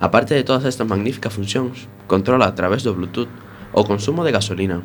Aparte 0.00 0.34
de 0.34 0.44
todas 0.44 0.64
estas 0.64 0.88
magníficas 0.88 1.34
funcións, 1.34 1.88
controla 2.08 2.48
a 2.48 2.54
través 2.56 2.82
do 2.82 2.96
Bluetooth 2.96 3.28
o 3.76 3.84
consumo 3.84 4.24
de 4.24 4.32
gasolina, 4.32 4.80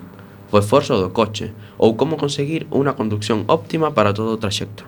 o 0.52 0.60
esforzo 0.60 1.00
do 1.00 1.16
coche 1.16 1.56
ou 1.80 1.96
como 1.96 2.20
conseguir 2.20 2.68
unha 2.68 3.00
conducción 3.00 3.48
óptima 3.48 3.96
para 3.96 4.12
todo 4.12 4.36
o 4.36 4.42
traxecto. 4.42 4.84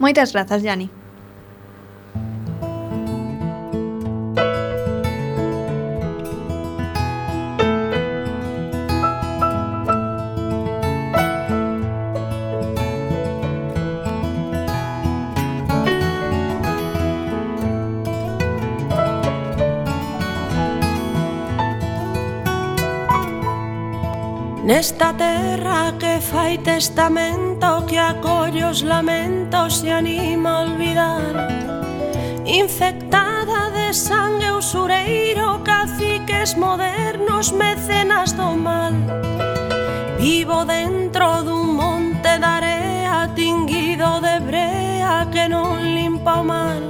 Moitas 0.00 0.32
grazas, 0.32 0.64
Jani. 0.64 0.88
testamento 26.78 27.84
que 27.88 27.98
acolle 27.98 28.62
os 28.62 28.82
lamentos 28.82 29.82
e 29.82 29.90
anima 29.90 30.50
a 30.50 30.60
olvidar. 30.62 31.34
Infectada 32.46 33.72
de 33.74 33.92
sangue 33.92 34.48
usureiro, 34.52 35.58
caciques 35.64 36.54
modernos, 36.54 37.50
mecenas 37.50 38.30
do 38.30 38.54
mal. 38.54 38.92
Vivo 40.20 40.64
dentro 40.64 41.42
dun 41.42 41.74
monte 41.74 42.38
de 42.38 42.46
area 42.46 43.28
tinguido 43.34 44.20
de 44.20 44.38
brea 44.46 45.26
que 45.32 45.48
non 45.48 45.82
limpa 45.82 46.34
o 46.42 46.44
mal. 46.44 46.82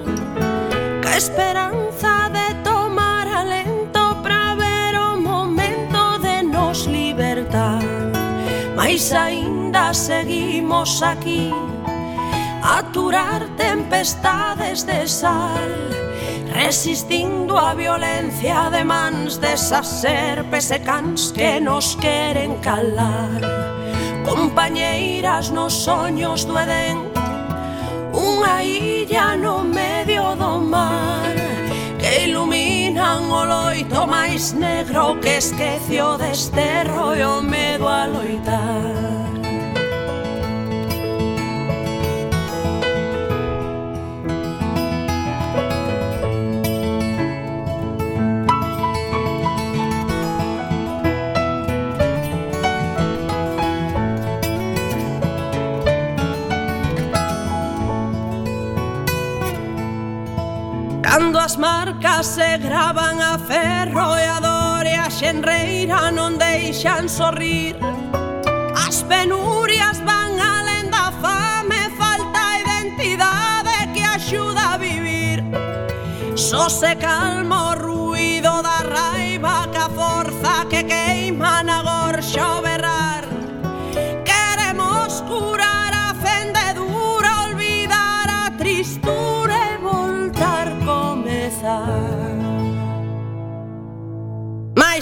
Que 1.01 1.17
esperanza 1.17 2.29
de 2.37 2.49
tomar 2.63 3.27
alento 3.27 4.05
pra 4.23 4.55
ver 4.55 5.01
o 5.01 5.17
momento 5.17 6.21
de 6.21 6.43
nos 6.45 6.85
libertar. 6.85 7.81
Mais 8.77 9.13
aí 9.13 9.48
aínda 9.69 9.93
seguimos 9.93 11.03
aquí. 11.03 11.53
Aturar 12.63 13.47
tempestades 13.57 14.85
de 14.85 15.07
sal 15.07 15.71
Resistindo 16.53 17.57
a 17.57 17.75
violencia 17.75 18.69
de 18.71 18.83
mans 18.85 19.39
desas 19.39 19.87
serpes 19.87 20.71
e 20.71 20.81
cans 20.81 21.33
que 21.33 21.61
nos 21.61 21.97
queren 21.97 22.57
calar. 22.61 23.41
Compañeiras 24.25 25.51
nos 25.51 25.73
soños 25.73 26.45
do 26.45 26.59
Edén 26.59 26.99
Unha 28.13 28.65
illa 28.65 29.37
no 29.37 29.63
medio 29.63 30.35
do 30.35 30.59
mar 30.61 31.33
Que 32.01 32.27
iluminan 32.27 33.31
o 33.31 33.45
loito 33.45 34.07
máis 34.07 34.53
negro 34.53 35.17
que 35.21 35.39
esqueció 35.39 36.19
desterro 36.19 37.15
e 37.15 37.23
o 37.25 37.41
medo 37.41 37.89
a 37.89 38.05
loitar 38.05 39.18
se 62.23 62.59
graban 62.59 63.21
a 63.21 63.39
ferro 63.39 64.17
e 64.19 64.25
a 64.27 64.41
dor 64.41 64.87
e 64.87 64.95
a 64.95 65.09
xenreira 65.09 66.11
non 66.11 66.39
deixan 66.39 67.09
sorrir. 67.09 67.77
As 68.75 69.03
penurias 69.07 70.03
van 70.03 70.35
alén 70.35 70.91
da 70.91 71.15
fame, 71.23 71.91
falta 71.95 72.43
identidade 72.59 73.95
que 73.95 74.03
axuda 74.03 74.75
a 74.75 74.79
vivir. 74.79 75.45
Só 76.35 76.69
se 76.69 76.97
calmo 76.97 77.55
o 77.55 77.75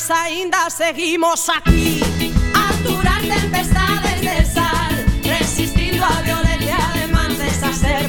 Pues 0.06 0.20
ainda 0.20 0.70
seguimos 0.70 1.48
aquí. 1.48 2.00
Alturas 2.54 3.22
tempestades 3.22 4.20
del 4.20 4.46
sal, 4.46 5.04
resistiendo 5.24 6.04
a 6.04 6.22
violencia 6.22 6.78
de 6.94 7.08
mantes 7.08 7.60
a 7.60 7.72
ser 7.72 8.08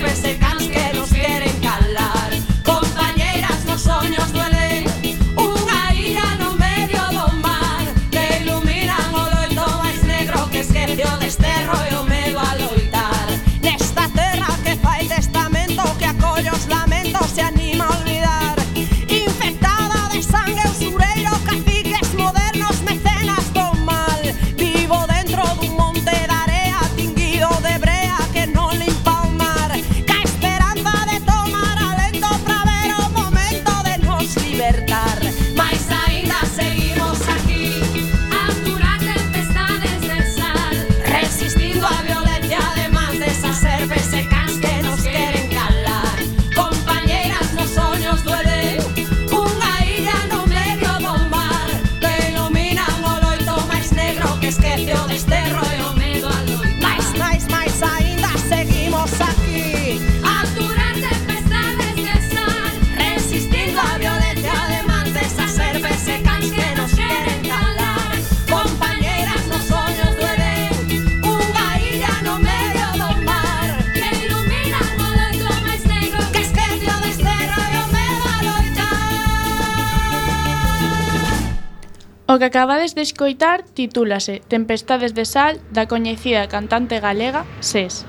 O 82.38 82.40
que 82.40 82.54
acabades 82.54 82.94
de 82.94 83.02
escoitar 83.02 83.66
titúlase 83.66 84.46
Tempestades 84.46 85.18
de 85.18 85.26
sal 85.26 85.58
da 85.74 85.90
coñecida 85.90 86.46
cantante 86.46 87.02
galega 87.02 87.50
SES. 87.66 88.06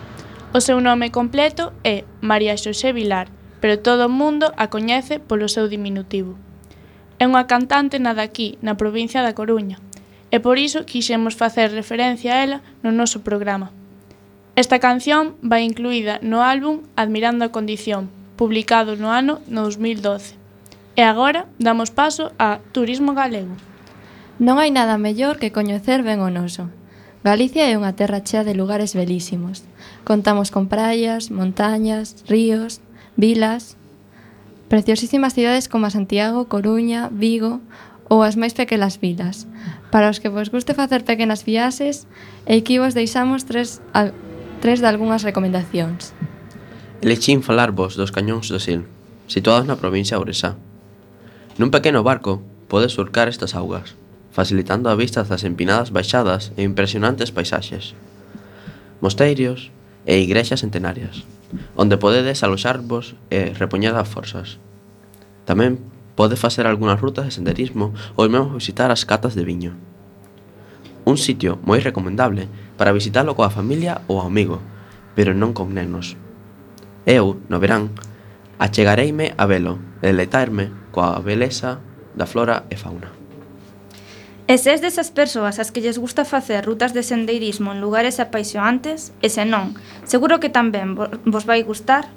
O 0.52 0.60
seu 0.60 0.84
nome 0.84 1.08
completo 1.08 1.72
é 1.80 2.04
María 2.20 2.52
Xosé 2.60 2.92
Vilar, 2.92 3.32
pero 3.56 3.80
todo 3.80 4.04
o 4.04 4.12
mundo 4.12 4.52
a 4.60 4.68
coñece 4.68 5.16
polo 5.16 5.48
seu 5.48 5.64
diminutivo. 5.72 6.36
É 7.16 7.24
unha 7.24 7.48
cantante 7.48 7.96
nada 7.96 8.20
aquí, 8.20 8.60
na 8.60 8.76
provincia 8.76 9.24
da 9.24 9.32
Coruña, 9.32 9.80
e 10.28 10.36
por 10.44 10.60
iso 10.60 10.84
quixemos 10.84 11.32
facer 11.32 11.72
referencia 11.72 12.36
a 12.36 12.40
ela 12.44 12.58
no 12.84 12.92
noso 12.92 13.24
programa. 13.24 13.72
Esta 14.60 14.76
canción 14.76 15.40
vai 15.40 15.64
incluída 15.64 16.20
no 16.20 16.44
álbum 16.44 16.84
Admirando 17.00 17.48
a 17.48 17.52
Condición, 17.56 18.12
publicado 18.36 18.92
no 18.92 19.08
ano 19.08 19.40
2012. 19.48 20.36
E 21.00 21.02
agora 21.08 21.48
damos 21.56 21.88
paso 21.88 22.36
a 22.36 22.60
Turismo 22.76 23.16
Galego. 23.16 23.56
Non 24.38 24.62
hai 24.62 24.70
nada 24.70 25.02
mellor 25.02 25.42
que 25.42 25.50
coñecer 25.50 26.06
ben 26.06 26.22
o 26.22 26.30
noso. 26.30 26.70
Galicia 27.26 27.66
é 27.66 27.74
unha 27.74 27.98
terra 27.98 28.22
chea 28.22 28.46
de 28.46 28.54
lugares 28.54 28.94
belísimos. 28.94 29.66
Contamos 30.06 30.54
con 30.54 30.70
praias, 30.70 31.34
montañas, 31.34 32.22
ríos, 32.30 32.78
vilas, 33.18 33.74
preciosísimas 34.70 35.34
cidades 35.34 35.66
como 35.66 35.90
Santiago, 35.90 36.46
Coruña, 36.46 37.10
Vigo 37.10 37.58
ou 38.06 38.22
as 38.22 38.38
máis 38.38 38.54
pequenas 38.54 39.02
vilas. 39.02 39.50
Para 39.90 40.06
os 40.06 40.22
que 40.22 40.30
vos 40.30 40.54
guste 40.54 40.70
facer 40.70 41.02
pequenas 41.02 41.42
viaxes, 41.42 42.06
aquí 42.46 42.78
vos 42.78 42.94
deixamos 42.94 43.42
tres, 43.42 43.82
a, 43.90 44.14
tres 44.62 44.78
de 44.78 44.86
algunhas 44.86 45.26
recomendacións. 45.26 46.14
Elexín 47.02 47.42
falarvos 47.42 47.98
dos 47.98 48.14
cañóns 48.14 48.46
do 48.46 48.62
Sil, 48.62 48.86
situados 49.26 49.66
na 49.66 49.82
provincia 49.82 50.14
de 50.14 50.22
Ouresá. 50.22 50.54
Nun 51.58 51.74
pequeno 51.74 52.06
barco, 52.06 52.38
podes 52.70 52.94
surcar 52.94 53.26
estas 53.26 53.58
augas 53.58 53.97
facilitando 54.38 54.86
a 54.86 54.94
vista 54.94 55.26
das 55.26 55.42
empinadas 55.42 55.90
baixadas 55.90 56.54
e 56.54 56.62
impresionantes 56.62 57.34
paisaxes. 57.34 57.98
Mosteiros 59.02 59.74
e 60.06 60.22
igrexas 60.22 60.62
centenarias, 60.62 61.26
onde 61.74 61.98
podedes 61.98 62.46
aloxarvos 62.46 63.18
e 63.34 63.50
repoñer 63.58 63.98
as 63.98 64.06
forzas. 64.06 64.62
Tamén 65.42 65.82
pode 66.14 66.38
facer 66.38 66.70
algunhas 66.70 67.02
rutas 67.02 67.26
de 67.26 67.34
senderismo 67.34 67.90
ou 68.14 68.30
mesmo 68.30 68.54
visitar 68.54 68.94
as 68.94 69.02
catas 69.02 69.34
de 69.34 69.42
viño. 69.42 69.74
Un 71.02 71.18
sitio 71.18 71.58
moi 71.66 71.82
recomendable 71.82 72.46
para 72.78 72.94
visitalo 72.94 73.34
coa 73.34 73.50
familia 73.50 74.06
ou 74.06 74.22
amigo, 74.22 74.62
pero 75.18 75.34
non 75.34 75.50
con 75.50 75.74
nenos. 75.74 76.14
Eu, 77.10 77.42
no 77.50 77.58
verán, 77.58 77.90
achegareime 78.62 79.34
a 79.34 79.50
velo 79.50 79.82
e 79.98 80.14
deleitarme 80.14 80.70
coa 80.94 81.18
beleza 81.26 81.82
da 82.14 82.30
flora 82.30 82.70
e 82.70 82.78
fauna. 82.78 83.17
E 84.48 84.56
se 84.56 84.72
es 84.72 84.80
desas 84.80 85.12
persoas 85.12 85.60
as 85.60 85.68
que 85.68 85.84
lles 85.84 86.00
gusta 86.00 86.24
facer 86.24 86.64
rutas 86.64 86.96
de 86.96 87.04
sendeirismo 87.04 87.76
en 87.76 87.84
lugares 87.84 88.16
apaixoantes, 88.16 89.12
e 89.20 89.28
se 89.28 89.44
non, 89.44 89.76
seguro 90.08 90.40
que 90.40 90.48
tamén 90.48 90.96
vos 90.96 91.44
vai 91.44 91.60
gustar, 91.60 92.08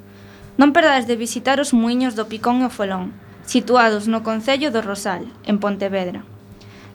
non 0.56 0.72
perdades 0.72 1.04
de 1.04 1.20
visitar 1.20 1.60
os 1.60 1.76
muiños 1.76 2.16
do 2.16 2.32
Picón 2.32 2.64
e 2.64 2.68
o 2.68 2.72
Folón, 2.72 3.12
situados 3.44 4.08
no 4.08 4.24
Concello 4.24 4.72
do 4.72 4.80
Rosal, 4.80 5.28
en 5.44 5.60
Pontevedra. 5.60 6.24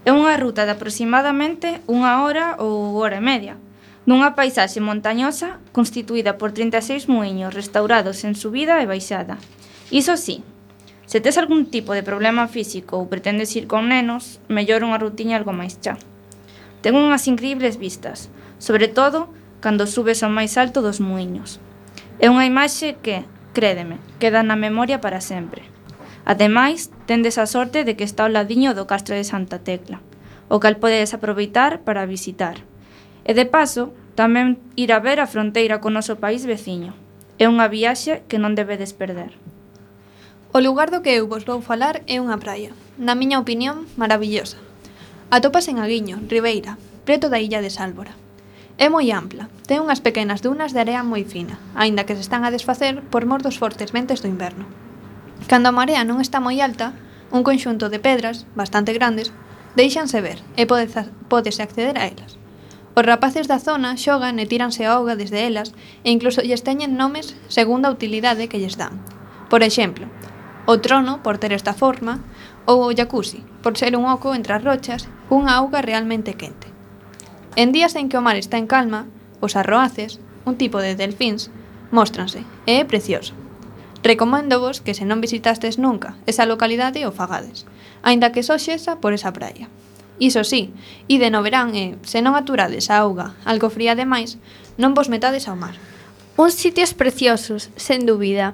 É 0.02 0.12
unha 0.16 0.34
ruta 0.42 0.66
de 0.66 0.74
aproximadamente 0.74 1.86
unha 1.86 2.26
hora 2.26 2.58
ou 2.58 2.98
hora 2.98 3.22
e 3.22 3.28
media, 3.30 3.62
nunha 4.10 4.34
paisaxe 4.34 4.82
montañosa 4.82 5.62
constituída 5.70 6.42
por 6.42 6.50
36 6.50 7.06
muiños 7.14 7.54
restaurados 7.54 8.26
en 8.26 8.34
subida 8.34 8.82
e 8.82 8.90
baixada. 8.90 9.38
Iso 9.94 10.18
sí, 10.18 10.42
Se 11.08 11.22
tes 11.22 11.38
algún 11.38 11.72
tipo 11.72 11.96
de 11.96 12.04
problema 12.04 12.52
físico 12.52 13.00
ou 13.00 13.08
pretendes 13.08 13.56
ir 13.56 13.64
con 13.72 13.88
nenos, 13.88 14.44
mellor 14.52 14.84
unha 14.84 15.00
rutiña 15.00 15.40
algo 15.40 15.56
máis 15.56 15.80
chá. 15.80 15.96
Ten 16.84 17.00
unhas 17.00 17.32
increíbles 17.32 17.80
vistas, 17.80 18.28
sobre 18.60 18.92
todo 18.92 19.32
cando 19.64 19.88
subes 19.88 20.20
ao 20.20 20.28
máis 20.28 20.60
alto 20.60 20.84
dos 20.84 21.00
muiños. 21.00 21.64
É 22.20 22.28
unha 22.28 22.44
imaxe 22.44 23.00
que, 23.00 23.24
crédeme, 23.56 24.04
queda 24.20 24.44
na 24.44 24.60
memoria 24.60 25.00
para 25.00 25.24
sempre. 25.24 25.64
Ademais, 26.28 26.92
tendes 27.08 27.40
a 27.40 27.48
sorte 27.48 27.88
de 27.88 27.96
que 27.96 28.04
está 28.04 28.28
ao 28.28 28.36
ladiño 28.36 28.76
do 28.76 28.84
castro 28.84 29.16
de 29.16 29.24
Santa 29.24 29.64
Tecla, 29.64 30.04
o 30.52 30.60
cal 30.60 30.76
podedes 30.76 31.16
aproveitar 31.16 31.88
para 31.88 32.04
visitar. 32.04 32.68
E 33.24 33.32
de 33.32 33.48
paso, 33.48 33.96
tamén 34.20 34.60
ir 34.76 34.92
a 34.92 35.00
ver 35.00 35.24
a 35.24 35.32
fronteira 35.32 35.80
co 35.80 35.88
noso 35.88 36.20
país 36.20 36.44
veciño. 36.44 36.92
É 37.40 37.48
unha 37.48 37.72
viaxe 37.72 38.28
que 38.28 38.36
non 38.36 38.60
debedes 38.60 38.92
perder. 38.92 39.32
O 40.58 40.60
lugar 40.60 40.90
do 40.90 41.04
que 41.04 41.14
eu 41.14 41.28
vos 41.28 41.46
vou 41.46 41.62
falar 41.62 42.02
é 42.10 42.18
unha 42.18 42.42
praia, 42.42 42.74
na 42.98 43.14
miña 43.14 43.38
opinión, 43.38 43.86
maravillosa. 43.94 44.58
Atopas 45.30 45.70
en 45.70 45.78
Aguiño, 45.78 46.18
Ribeira, 46.26 46.82
preto 47.06 47.30
da 47.30 47.38
illa 47.38 47.62
de 47.62 47.70
Sálvora. 47.70 48.18
É 48.82 48.90
moi 48.90 49.06
ampla, 49.14 49.54
ten 49.70 49.86
unhas 49.86 50.02
pequenas 50.02 50.42
dunas 50.42 50.74
de 50.74 50.82
area 50.82 51.06
moi 51.06 51.22
fina, 51.30 51.62
aínda 51.78 52.10
que 52.10 52.18
se 52.18 52.26
están 52.26 52.42
a 52.42 52.50
desfacer 52.50 53.06
por 53.14 53.30
mor 53.30 53.46
dos 53.46 53.62
fortes 53.62 53.94
ventes 53.94 54.26
do 54.26 54.34
inverno. 54.34 54.66
Cando 55.46 55.70
a 55.70 55.78
marea 55.78 56.02
non 56.02 56.26
está 56.26 56.42
moi 56.42 56.58
alta, 56.58 56.98
un 57.30 57.46
conxunto 57.46 57.94
de 57.94 58.02
pedras, 58.02 58.50
bastante 58.58 58.98
grandes, 58.98 59.30
deixanse 59.78 60.26
ver 60.26 60.42
e 60.58 60.66
podese 60.66 61.62
acceder 61.62 62.02
a 62.02 62.10
elas. 62.10 62.34
Os 62.98 63.06
rapaces 63.06 63.46
da 63.46 63.62
zona 63.62 63.94
xogan 63.94 64.42
e 64.42 64.50
tíranse 64.50 64.90
a 64.90 64.98
auga 64.98 65.14
desde 65.14 65.46
elas 65.46 65.78
e 66.02 66.10
incluso 66.10 66.42
lles 66.42 66.66
teñen 66.66 66.98
nomes 66.98 67.38
segundo 67.46 67.86
a 67.86 67.94
utilidade 67.94 68.50
que 68.50 68.58
lles 68.58 68.74
dan. 68.74 68.98
Por 69.54 69.62
exemplo, 69.62 70.10
o 70.68 70.84
trono 70.84 71.24
por 71.24 71.40
ter 71.40 71.56
esta 71.56 71.74
forma, 71.74 72.20
ou 72.68 72.84
o 72.84 72.92
jacuzzi 72.92 73.42
por 73.64 73.80
ser 73.80 73.96
un 73.96 74.04
oco 74.06 74.36
entre 74.36 74.52
as 74.52 74.64
rochas 74.64 75.08
cunha 75.32 75.56
auga 75.56 75.80
realmente 75.82 76.36
quente. 76.36 76.68
En 77.56 77.72
días 77.72 77.96
en 77.96 78.12
que 78.12 78.20
o 78.20 78.22
mar 78.22 78.36
está 78.36 78.60
en 78.60 78.68
calma, 78.68 79.08
os 79.40 79.56
arroaces, 79.56 80.20
un 80.44 80.60
tipo 80.60 80.84
de 80.84 81.00
delfíns, 81.00 81.50
móstranse 81.90 82.44
e 82.68 82.78
é 82.78 82.86
precioso. 82.86 83.32
Recoméndovos 84.04 84.84
que 84.84 84.94
se 84.94 85.08
non 85.08 85.24
visitastes 85.24 85.80
nunca 85.80 86.20
esa 86.28 86.44
localidade 86.44 87.08
o 87.08 87.16
fagades, 87.16 87.64
aínda 88.04 88.36
que 88.36 88.44
só 88.44 88.60
xesa 88.60 89.00
por 89.00 89.16
esa 89.16 89.32
praia. 89.32 89.72
Iso 90.20 90.44
sí, 90.44 90.76
ide 91.08 91.32
no 91.32 91.46
verán 91.48 91.80
e, 91.80 91.96
se 92.04 92.20
non 92.20 92.36
aturades 92.36 92.92
a 92.92 93.00
auga 93.00 93.40
algo 93.48 93.72
fría 93.72 93.96
demais, 93.96 94.36
non 94.76 94.92
vos 94.92 95.08
metades 95.08 95.48
ao 95.48 95.56
mar. 95.56 95.80
Uns 96.38 96.54
sitios 96.54 96.94
preciosos, 96.94 97.72
sen 97.78 98.06
dúbida. 98.06 98.54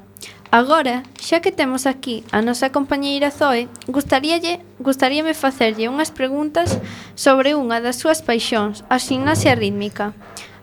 Agora, 0.55 1.03
xa 1.19 1.43
que 1.43 1.51
temos 1.51 1.83
aquí 1.83 2.23
a 2.31 2.39
nosa 2.39 2.71
compañeira 2.71 3.27
Zoe, 3.27 3.67
gustaríalle, 3.91 4.63
gustaríame 4.79 5.35
facerlle 5.35 5.91
unhas 5.91 6.07
preguntas 6.07 6.79
sobre 7.19 7.59
unha 7.59 7.83
das 7.83 7.99
súas 7.99 8.23
paixóns, 8.23 8.87
a 8.87 9.03
gimnasia 9.03 9.59
rítmica. 9.59 10.15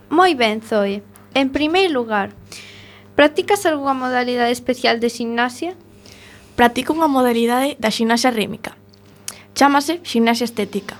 Moi 0.09 0.33
ben, 0.33 0.64
Zoe. 0.64 1.05
En 1.37 1.53
primeiro 1.53 1.93
lugar, 1.93 2.33
practicas 3.21 3.68
algunha 3.68 3.93
modalidade 3.93 4.57
especial 4.57 4.97
de 4.97 5.12
gimnasia? 5.12 5.77
Practico 6.57 6.97
unha 6.97 7.12
modalidade 7.12 7.77
da 7.77 7.93
gimnasia 7.93 8.33
rítmica. 8.33 8.81
Chámase 9.53 10.01
gimnasia 10.09 10.49
estética. 10.49 10.97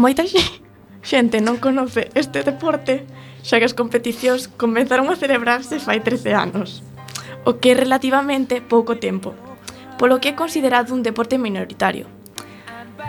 Moita 0.00 0.24
xente 1.04 1.44
non 1.44 1.60
conoce 1.60 2.08
este 2.16 2.40
deporte 2.40 3.04
xa 3.46 3.62
que 3.62 3.68
as 3.70 3.78
competicións 3.78 4.50
comenzaron 4.58 5.06
a 5.06 5.14
celebrarse 5.14 5.78
fai 5.78 6.02
13 6.02 6.34
anos, 6.34 6.82
o 7.46 7.62
que 7.62 7.70
é 7.70 7.74
relativamente 7.78 8.58
pouco 8.58 8.98
tempo, 8.98 9.38
polo 10.02 10.18
que 10.18 10.34
é 10.34 10.34
considerado 10.34 10.90
un 10.90 11.06
deporte 11.06 11.38
minoritario. 11.38 12.10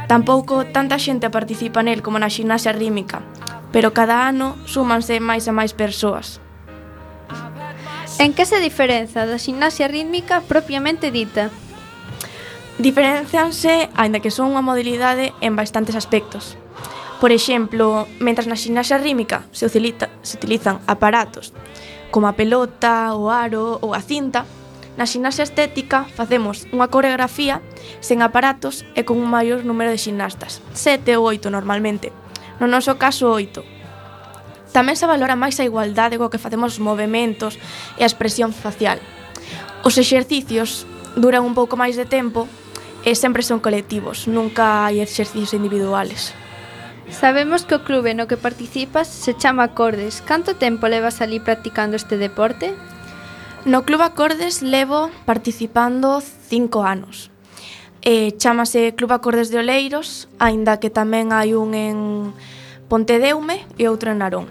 Tampouco 0.05 0.61
tanta 0.69 1.01
xente 1.01 1.33
participa 1.33 1.81
nel 1.81 2.05
como 2.05 2.21
na 2.21 2.29
gimnasia 2.29 2.69
rítmica, 2.69 3.25
pero 3.73 3.97
cada 3.97 4.29
ano 4.29 4.53
súmanse 4.69 5.17
máis 5.17 5.49
e 5.49 5.53
máis 5.57 5.73
persoas. 5.73 6.38
En 8.21 8.38
que 8.38 8.45
se 8.45 8.61
diferenza 8.61 9.25
da 9.25 9.41
gimnasia 9.41 9.89
rítmica 9.89 10.45
propiamente 10.45 11.09
dita? 11.09 11.49
Diferencianse, 12.77 13.89
aínda 13.97 14.21
que 14.21 14.29
son 14.29 14.53
unha 14.53 14.61
modalidade 14.61 15.33
en 15.41 15.57
bastantes 15.57 15.97
aspectos. 15.97 16.61
Por 17.20 17.32
exemplo, 17.32 18.05
mentras 18.22 18.45
na 18.45 18.53
xinaxa 18.53 19.01
rítmica 19.01 19.49
se, 19.49 19.65
utiliza, 19.65 20.13
se 20.22 20.38
utilizan 20.38 20.78
aparatos 20.86 21.49
como 22.13 22.30
a 22.30 22.38
pelota, 22.38 23.18
o 23.18 23.34
aro 23.34 23.82
ou 23.82 23.97
a 23.97 24.01
cinta, 24.05 24.45
na 24.97 25.09
xinaxa 25.09 25.41
estética 25.41 26.05
facemos 26.13 26.70
unha 26.70 26.93
coreografía 26.93 27.61
sen 28.05 28.22
aparatos 28.22 28.86
e 28.93 29.01
con 29.01 29.18
un 29.18 29.34
maior 29.34 29.65
número 29.65 29.89
de 29.89 29.97
xinastas, 29.97 30.61
sete 30.78 31.18
ou 31.18 31.26
oito 31.26 31.49
normalmente, 31.49 32.13
no 32.61 32.70
noso 32.70 33.01
caso 33.01 33.34
oito. 33.34 33.65
Tamén 34.70 34.93
se 34.93 35.09
valora 35.09 35.34
máis 35.34 35.57
a 35.57 35.65
igualdade 35.65 36.22
co 36.22 36.30
que 36.30 36.41
facemos 36.41 36.78
os 36.78 36.84
movimentos 36.86 37.57
e 37.97 38.05
a 38.05 38.09
expresión 38.09 38.53
facial. 38.53 39.01
Os 39.82 39.97
exercicios 39.97 40.86
duran 41.18 41.41
un 41.41 41.57
pouco 41.57 41.82
máis 41.82 41.97
de 41.97 42.05
tempo 42.05 42.45
e 43.01 43.18
sempre 43.18 43.41
son 43.41 43.57
colectivos, 43.57 44.30
nunca 44.30 44.86
hai 44.86 45.01
exercicios 45.01 45.57
individuales. 45.57 46.38
Sabemos 47.09 47.63
que 47.63 47.75
o 47.75 47.83
clube 47.87 48.13
no 48.13 48.27
que 48.27 48.35
participas 48.35 49.07
se 49.07 49.31
chama 49.31 49.71
Acordes. 49.71 50.19
Canto 50.21 50.59
tempo 50.59 50.91
levas 50.91 51.23
ali 51.23 51.39
practicando 51.39 51.95
este 51.95 52.19
deporte? 52.19 52.75
No 53.63 53.83
Club 53.83 54.01
Acordes 54.01 54.61
levo 54.61 55.09
participando 55.25 56.21
cinco 56.21 56.83
anos. 56.83 57.31
Eh, 58.01 58.35
chamase 58.37 58.93
Club 58.95 59.11
Acordes 59.11 59.49
de 59.49 59.59
Oleiros, 59.59 60.27
aínda 60.39 60.79
que 60.79 60.91
tamén 60.91 61.31
hai 61.31 61.55
un 61.55 61.75
en 61.75 61.97
Pontedeume 62.91 63.63
e 63.79 63.87
outro 63.87 64.11
en 64.11 64.19
Narón. 64.23 64.47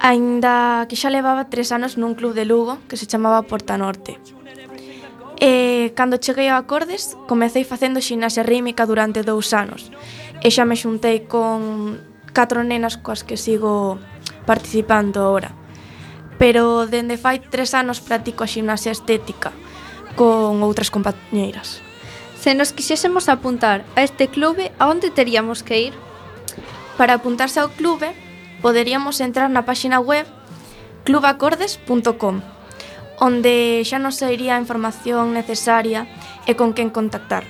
Aínda 0.00 0.84
que 0.88 0.96
xa 0.96 1.12
levaba 1.12 1.52
tres 1.52 1.72
anos 1.72 2.00
nun 2.00 2.16
club 2.16 2.32
de 2.32 2.48
Lugo 2.48 2.80
que 2.88 2.96
se 2.96 3.08
chamaba 3.08 3.44
Porta 3.44 3.76
Norte. 3.76 4.16
E 5.40 5.48
eh, 5.48 5.86
cando 5.92 6.20
cheguei 6.20 6.48
a 6.48 6.60
Acordes, 6.60 7.16
comecei 7.28 7.64
facendo 7.68 8.04
xinasia 8.04 8.44
rímica 8.44 8.88
durante 8.88 9.24
dous 9.24 9.52
anos 9.52 9.92
e 10.42 10.48
xa 10.54 10.64
me 10.64 10.78
xuntei 10.78 11.26
con 11.26 11.98
catro 12.32 12.62
nenas 12.62 12.96
coas 13.00 13.26
que 13.26 13.36
sigo 13.36 13.98
participando 14.46 15.22
ahora. 15.22 15.50
Pero 16.38 16.86
dende 16.86 17.18
fai 17.18 17.42
tres 17.42 17.74
anos 17.74 17.98
practico 17.98 18.46
a 18.46 18.50
ximnasia 18.50 18.94
estética 18.94 19.50
con 20.14 20.62
outras 20.62 20.94
compañeiras. 20.94 21.82
Se 22.38 22.54
nos 22.54 22.70
quixésemos 22.70 23.26
apuntar 23.26 23.82
a 23.98 24.06
este 24.06 24.30
clube, 24.30 24.70
a 24.78 24.86
onde 24.86 25.10
teríamos 25.10 25.66
que 25.66 25.90
ir? 25.90 25.94
Para 26.94 27.18
apuntarse 27.18 27.58
ao 27.58 27.74
clube, 27.74 28.14
poderíamos 28.62 29.18
entrar 29.18 29.50
na 29.50 29.66
páxina 29.66 29.98
web 29.98 30.26
clubacordes.com 31.02 32.58
onde 33.18 33.82
xa 33.82 33.98
nos 33.98 34.22
sairía 34.22 34.54
a 34.54 34.62
información 34.62 35.34
necesaria 35.34 36.06
e 36.46 36.54
con 36.54 36.70
quen 36.70 36.94
contactar. 36.94 37.42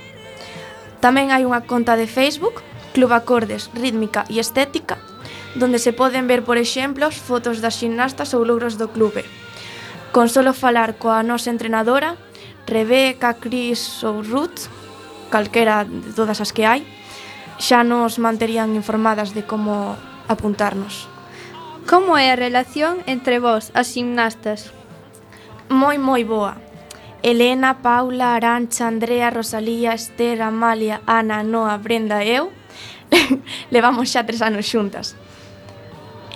Tamén 0.97 1.29
hai 1.29 1.45
unha 1.45 1.63
conta 1.69 1.93
de 1.93 2.09
Facebook 2.09 2.65
Club 2.99 3.13
Acordes, 3.13 3.71
Rítmica 3.71 4.25
e 4.27 4.43
Estética, 4.43 4.97
donde 5.55 5.79
se 5.79 5.95
poden 5.95 6.27
ver, 6.27 6.43
por 6.43 6.59
exemplo, 6.59 7.07
fotos 7.15 7.63
das 7.63 7.79
gimnastas 7.79 8.35
ou 8.35 8.43
logros 8.43 8.75
do 8.75 8.91
clube. 8.91 9.23
Con 10.11 10.27
solo 10.27 10.51
falar 10.51 10.99
coa 10.99 11.23
nosa 11.23 11.47
entrenadora, 11.47 12.19
Rebeca, 12.67 13.39
Cris 13.39 14.03
ou 14.03 14.19
Ruth, 14.19 14.67
calquera 15.31 15.87
de 15.87 16.11
todas 16.11 16.43
as 16.43 16.51
que 16.51 16.67
hai, 16.67 16.83
xa 17.55 17.87
nos 17.87 18.19
manterían 18.19 18.75
informadas 18.75 19.31
de 19.31 19.47
como 19.47 19.95
apuntarnos. 20.27 21.07
Como 21.87 22.19
é 22.19 22.35
a 22.35 22.35
relación 22.35 22.99
entre 23.07 23.39
vós, 23.39 23.71
as 23.71 23.95
gimnastas? 23.95 24.75
Moi, 25.71 25.95
moi 25.95 26.27
boa. 26.27 26.59
Elena, 27.23 27.79
Paula, 27.79 28.35
Arancha, 28.35 28.91
Andrea, 28.91 29.31
Rosalía, 29.31 29.95
Esther, 29.95 30.43
Amalia, 30.43 30.99
Ana, 31.07 31.47
Noa, 31.47 31.79
Brenda 31.79 32.27
e 32.27 32.35
eu 32.35 32.59
Levamos 33.73 34.09
xa 34.09 34.23
tres 34.23 34.41
anos 34.41 34.65
xuntas. 34.65 35.15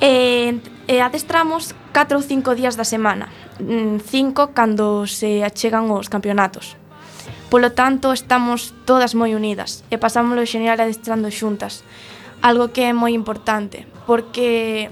E, 0.02 0.58
e 0.90 0.96
adestramos 1.00 1.72
4 1.94 2.18
ou 2.18 2.24
5 2.24 2.58
días 2.58 2.76
da 2.76 2.84
semana, 2.84 3.30
mm, 3.62 4.02
5 4.04 4.52
cando 4.52 5.08
se 5.08 5.46
achegan 5.46 5.88
os 5.94 6.10
campeonatos. 6.10 6.76
Polo 7.54 7.72
tanto, 7.72 8.12
estamos 8.12 8.74
todas 8.84 9.14
moi 9.14 9.38
unidas 9.38 9.86
e 9.94 10.02
pasámoslo 10.02 10.42
xeneral 10.50 10.82
adestrando 10.82 11.30
xuntas, 11.30 11.86
algo 12.42 12.74
que 12.74 12.90
é 12.90 12.92
moi 12.92 13.14
importante, 13.14 13.86
porque 14.10 14.90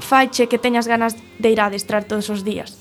faiche 0.00 0.48
que 0.48 0.58
teñas 0.58 0.88
ganas 0.88 1.12
de 1.38 1.48
ir 1.52 1.60
a 1.60 1.68
adestrar 1.68 2.08
todos 2.08 2.32
os 2.32 2.40
días. 2.42 2.80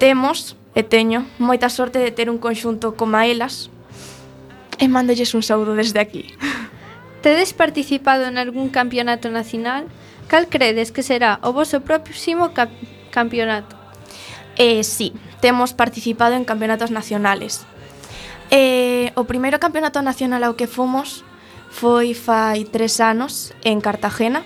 Temos, 0.00 0.56
e 0.72 0.80
teño, 0.80 1.28
moita 1.36 1.68
sorte 1.68 2.00
de 2.00 2.10
ter 2.10 2.32
un 2.32 2.40
conxunto 2.40 2.96
como 2.96 3.20
elas, 3.20 3.68
e 4.80 4.88
mándolles 4.88 5.36
un 5.36 5.44
saúdo 5.44 5.76
desde 5.76 6.00
aquí. 6.00 6.32
Tedes 7.22 7.52
participado 7.52 8.24
en 8.24 8.38
algún 8.38 8.70
campeonato 8.70 9.28
nacional? 9.28 9.86
Cal 10.28 10.48
credes 10.48 10.92
que 10.92 11.02
será 11.02 11.38
o 11.42 11.52
voso 11.52 11.84
próximo 11.84 12.54
cap 12.56 12.70
campeonato? 13.10 13.76
Eh, 14.56 14.84
sí, 14.84 15.12
temos 15.40 15.74
participado 15.74 16.34
en 16.34 16.44
campeonatos 16.44 16.90
nacionales. 16.90 17.66
Eh, 18.50 19.12
o 19.14 19.28
primeiro 19.28 19.60
campeonato 19.60 20.00
nacional 20.00 20.48
ao 20.48 20.56
que 20.56 20.64
fomos 20.64 21.22
foi 21.68 22.16
fai 22.16 22.64
tres 22.64 23.04
anos 23.04 23.52
en 23.68 23.84
Cartagena, 23.84 24.42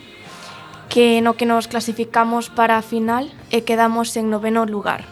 que 0.91 1.23
no 1.23 1.39
que 1.39 1.47
nos 1.47 1.71
clasificamos 1.71 2.51
para 2.51 2.77
a 2.77 2.83
final 2.83 3.31
e 3.55 3.63
quedamos 3.63 4.19
en 4.19 4.35
noveno 4.35 4.67
lugar. 4.67 5.07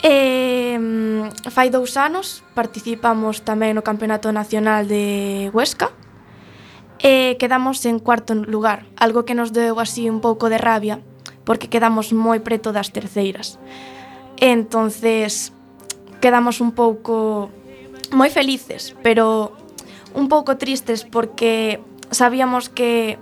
E, 0.00 0.78
fai 1.52 1.68
dous 1.68 1.96
anos 2.00 2.40
participamos 2.56 3.44
tamén 3.44 3.76
no 3.76 3.84
Campeonato 3.84 4.30
Nacional 4.34 4.90
de 4.90 5.48
Huesca, 5.54 5.94
e 6.98 7.36
quedamos 7.38 7.84
en 7.84 7.98
cuarto 8.00 8.34
lugar, 8.34 8.86
algo 8.96 9.24
que 9.24 9.36
nos 9.36 9.52
deu 9.52 9.78
así 9.80 10.08
un 10.08 10.20
pouco 10.20 10.48
de 10.48 10.58
rabia, 10.58 11.00
porque 11.44 11.68
quedamos 11.68 12.12
moi 12.16 12.40
preto 12.40 12.72
das 12.72 12.90
terceiras. 12.90 13.60
E 14.36 14.52
entonces 14.52 15.52
quedamos 16.20 16.60
un 16.60 16.72
pouco 16.72 17.48
moi 18.12 18.30
felices, 18.32 18.96
pero 19.04 19.52
un 20.16 20.28
pouco 20.28 20.56
tristes 20.56 21.04
porque 21.04 21.80
sabíamos 22.10 22.68
que 22.68 23.18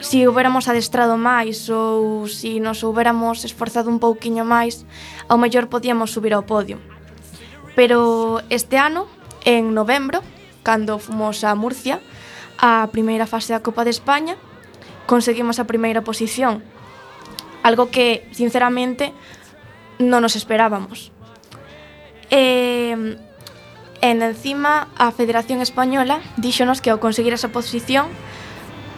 si 0.00 0.26
hubiéramos 0.26 0.70
adestrado 0.70 1.18
máis 1.18 1.66
ou 1.70 2.30
si 2.30 2.62
nos 2.62 2.86
hubiéramos 2.86 3.42
esforzado 3.42 3.90
un 3.90 3.98
pouquiño 3.98 4.46
máis, 4.46 4.86
ao 5.26 5.36
mellor 5.36 5.66
podíamos 5.66 6.14
subir 6.14 6.32
ao 6.34 6.46
podio. 6.46 6.78
Pero 7.74 8.38
este 8.50 8.78
ano, 8.78 9.10
en 9.42 9.74
novembro, 9.74 10.22
cando 10.62 11.02
fomos 11.02 11.42
a 11.42 11.54
Murcia, 11.58 11.98
a 12.58 12.90
primeira 12.90 13.30
fase 13.30 13.54
da 13.54 13.62
Copa 13.62 13.86
de 13.86 13.94
España, 13.94 14.34
conseguimos 15.06 15.62
a 15.62 15.70
primeira 15.70 16.02
posición, 16.02 16.60
algo 17.62 17.88
que, 17.88 18.26
sinceramente, 18.34 19.14
non 20.02 20.20
nos 20.20 20.34
esperábamos. 20.34 21.14
E, 22.28 22.92
en 24.00 24.16
encima, 24.22 24.90
a 24.94 25.10
Federación 25.10 25.62
Española 25.62 26.20
díxonos 26.36 26.78
que 26.82 26.90
ao 26.90 27.02
conseguir 27.02 27.32
esa 27.34 27.50
posición 27.50 28.06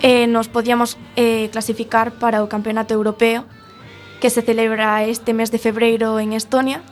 eh, 0.03 0.27
nos 0.27 0.49
podíamos 0.49 0.99
eh, 1.17 1.49
clasificar 1.53 2.13
para 2.17 2.43
o 2.43 2.49
Campeonato 2.49 2.93
Europeo 2.93 3.45
que 4.21 4.29
se 4.29 4.43
celebra 4.43 5.05
este 5.05 5.33
mes 5.33 5.49
de 5.49 5.59
febreiro 5.59 6.21
en 6.21 6.37
Estonia 6.37 6.85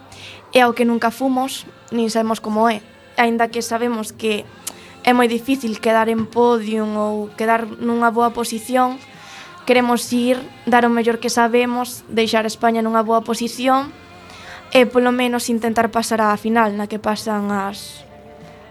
e 0.57 0.65
ao 0.65 0.73
que 0.73 0.89
nunca 0.89 1.13
fumos, 1.13 1.69
nin 1.93 2.09
sabemos 2.09 2.41
como 2.41 2.73
é, 2.73 2.81
aínda 3.21 3.53
que 3.53 3.61
sabemos 3.61 4.17
que 4.17 4.49
é 5.05 5.13
moi 5.15 5.29
difícil 5.31 5.79
quedar 5.79 6.09
en 6.11 6.27
podium 6.27 6.97
ou 6.99 7.15
quedar 7.39 7.67
nunha 7.67 8.11
boa 8.11 8.35
posición, 8.35 8.99
queremos 9.69 10.09
ir, 10.13 10.41
dar 10.65 10.85
o 10.85 10.91
mellor 10.91 11.21
que 11.21 11.29
sabemos, 11.29 12.03
deixar 12.09 12.45
a 12.45 12.53
España 12.53 12.81
nunha 12.81 13.05
boa 13.05 13.21
posición 13.21 13.93
e 14.73 14.85
polo 14.85 15.13
menos 15.13 15.49
intentar 15.49 15.89
pasar 15.89 16.21
á 16.21 16.33
final 16.37 16.77
na 16.77 16.89
que 16.89 17.01
pasan 17.01 17.53
as 17.53 18.05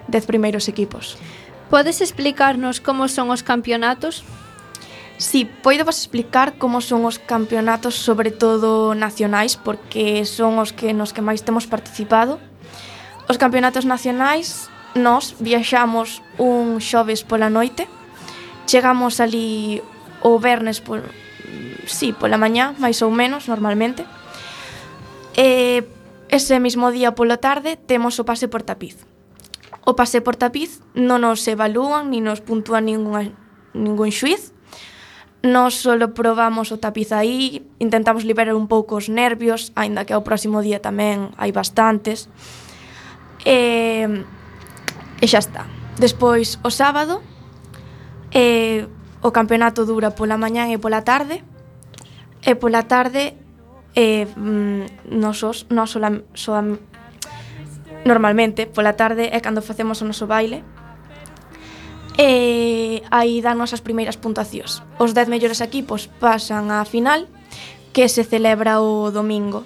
dez 0.08 0.26
primeiros 0.26 0.70
equipos. 0.70 1.18
Podes 1.70 2.00
explicarnos 2.00 2.80
como 2.80 3.12
son 3.12 3.30
os 3.30 3.44
campeonatos? 3.44 4.24
Sí, 5.18 5.50
poido 5.50 5.84
vos 5.84 5.98
explicar 5.98 6.62
como 6.62 6.80
son 6.80 7.04
os 7.04 7.18
campeonatos, 7.18 7.98
sobre 7.98 8.30
todo 8.30 8.94
nacionais, 8.94 9.58
porque 9.58 10.24
son 10.30 10.62
os 10.62 10.72
que 10.72 10.94
nos 10.94 11.12
que 11.12 11.26
máis 11.26 11.42
temos 11.42 11.66
participado. 11.66 12.38
Os 13.26 13.42
campeonatos 13.42 13.84
nacionais 13.84 14.70
nós 14.98 15.38
viaxamos 15.40 16.22
un 16.38 16.82
xoves 16.82 17.24
pola 17.24 17.50
noite, 17.50 17.88
chegamos 18.66 19.22
ali 19.22 19.82
o 20.22 20.42
vernes 20.42 20.82
por, 20.82 21.06
sí, 21.86 22.14
pola 22.14 22.38
mañá, 22.38 22.74
máis 22.82 23.02
ou 23.06 23.14
menos, 23.14 23.48
normalmente. 23.48 24.04
E 25.38 25.86
ese 26.28 26.60
mismo 26.60 26.92
día 26.92 27.14
pola 27.14 27.38
tarde 27.38 27.78
temos 27.78 28.20
o 28.20 28.26
pase 28.26 28.50
por 28.50 28.66
tapiz. 28.66 29.06
O 29.88 29.96
pase 29.96 30.20
por 30.20 30.36
tapiz 30.36 30.84
non 30.98 31.24
nos 31.24 31.46
evalúan 31.48 32.12
ni 32.12 32.20
nos 32.20 32.44
puntúan 32.44 32.90
ningún 32.90 33.38
ningún 33.78 34.10
xuiz, 34.10 34.58
Nos 35.44 35.76
solo 35.76 36.14
probamos 36.18 36.74
o 36.74 36.82
tapiz 36.82 37.14
aí, 37.14 37.62
intentamos 37.78 38.26
liberar 38.26 38.58
un 38.58 38.68
pouco 38.68 38.98
os 38.98 39.08
nervios, 39.08 39.72
aínda 39.78 40.04
que 40.04 40.12
ao 40.18 40.26
próximo 40.26 40.66
día 40.66 40.82
tamén 40.82 41.30
hai 41.38 41.54
bastantes. 41.54 42.26
E 43.46 44.26
E 45.22 45.26
xa 45.26 45.42
está. 45.42 45.66
Despois, 45.98 46.62
o 46.62 46.70
sábado, 46.70 47.26
eh, 48.30 48.86
o 49.26 49.34
campeonato 49.34 49.86
dura 49.86 50.14
pola 50.14 50.38
mañán 50.38 50.70
e 50.70 50.78
pola 50.78 51.02
tarde, 51.02 51.42
e 52.46 52.54
pola 52.54 52.86
tarde 52.86 53.34
eh, 53.98 54.30
nosos, 55.10 55.66
mm, 55.66 55.74
nos 55.74 55.90
sola, 55.90 56.10
soa, 56.38 56.62
normalmente, 58.06 58.70
pola 58.70 58.94
tarde 58.94 59.34
é 59.34 59.42
cando 59.42 59.66
facemos 59.66 59.98
o 60.02 60.06
noso 60.06 60.30
baile, 60.30 60.62
e 62.14 63.02
aí 63.10 63.42
danos 63.42 63.74
as 63.74 63.82
primeiras 63.82 64.22
puntuacións. 64.22 64.86
Os 65.02 65.18
10 65.18 65.34
mellores 65.34 65.62
equipos 65.66 66.06
pasan 66.22 66.70
á 66.70 66.86
final, 66.86 67.26
que 67.90 68.06
se 68.06 68.22
celebra 68.22 68.78
o 68.86 69.10
domingo. 69.10 69.66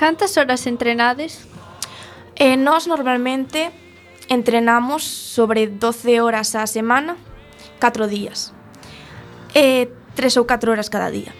Cantas 0.00 0.40
horas 0.40 0.64
entrenades? 0.64 1.51
Eh, 2.42 2.54
e 2.54 2.56
nós 2.58 2.90
normalmente 2.90 3.70
entrenamos 4.26 5.06
sobre 5.06 5.70
12 5.70 6.18
horas 6.18 6.58
á 6.58 6.66
semana, 6.66 7.14
4 7.78 8.10
días. 8.10 8.50
Eh, 9.54 9.86
e 9.86 10.18
3 10.18 10.42
ou 10.42 10.44
4 10.44 10.74
horas 10.74 10.90
cada 10.90 11.06
día. 11.14 11.30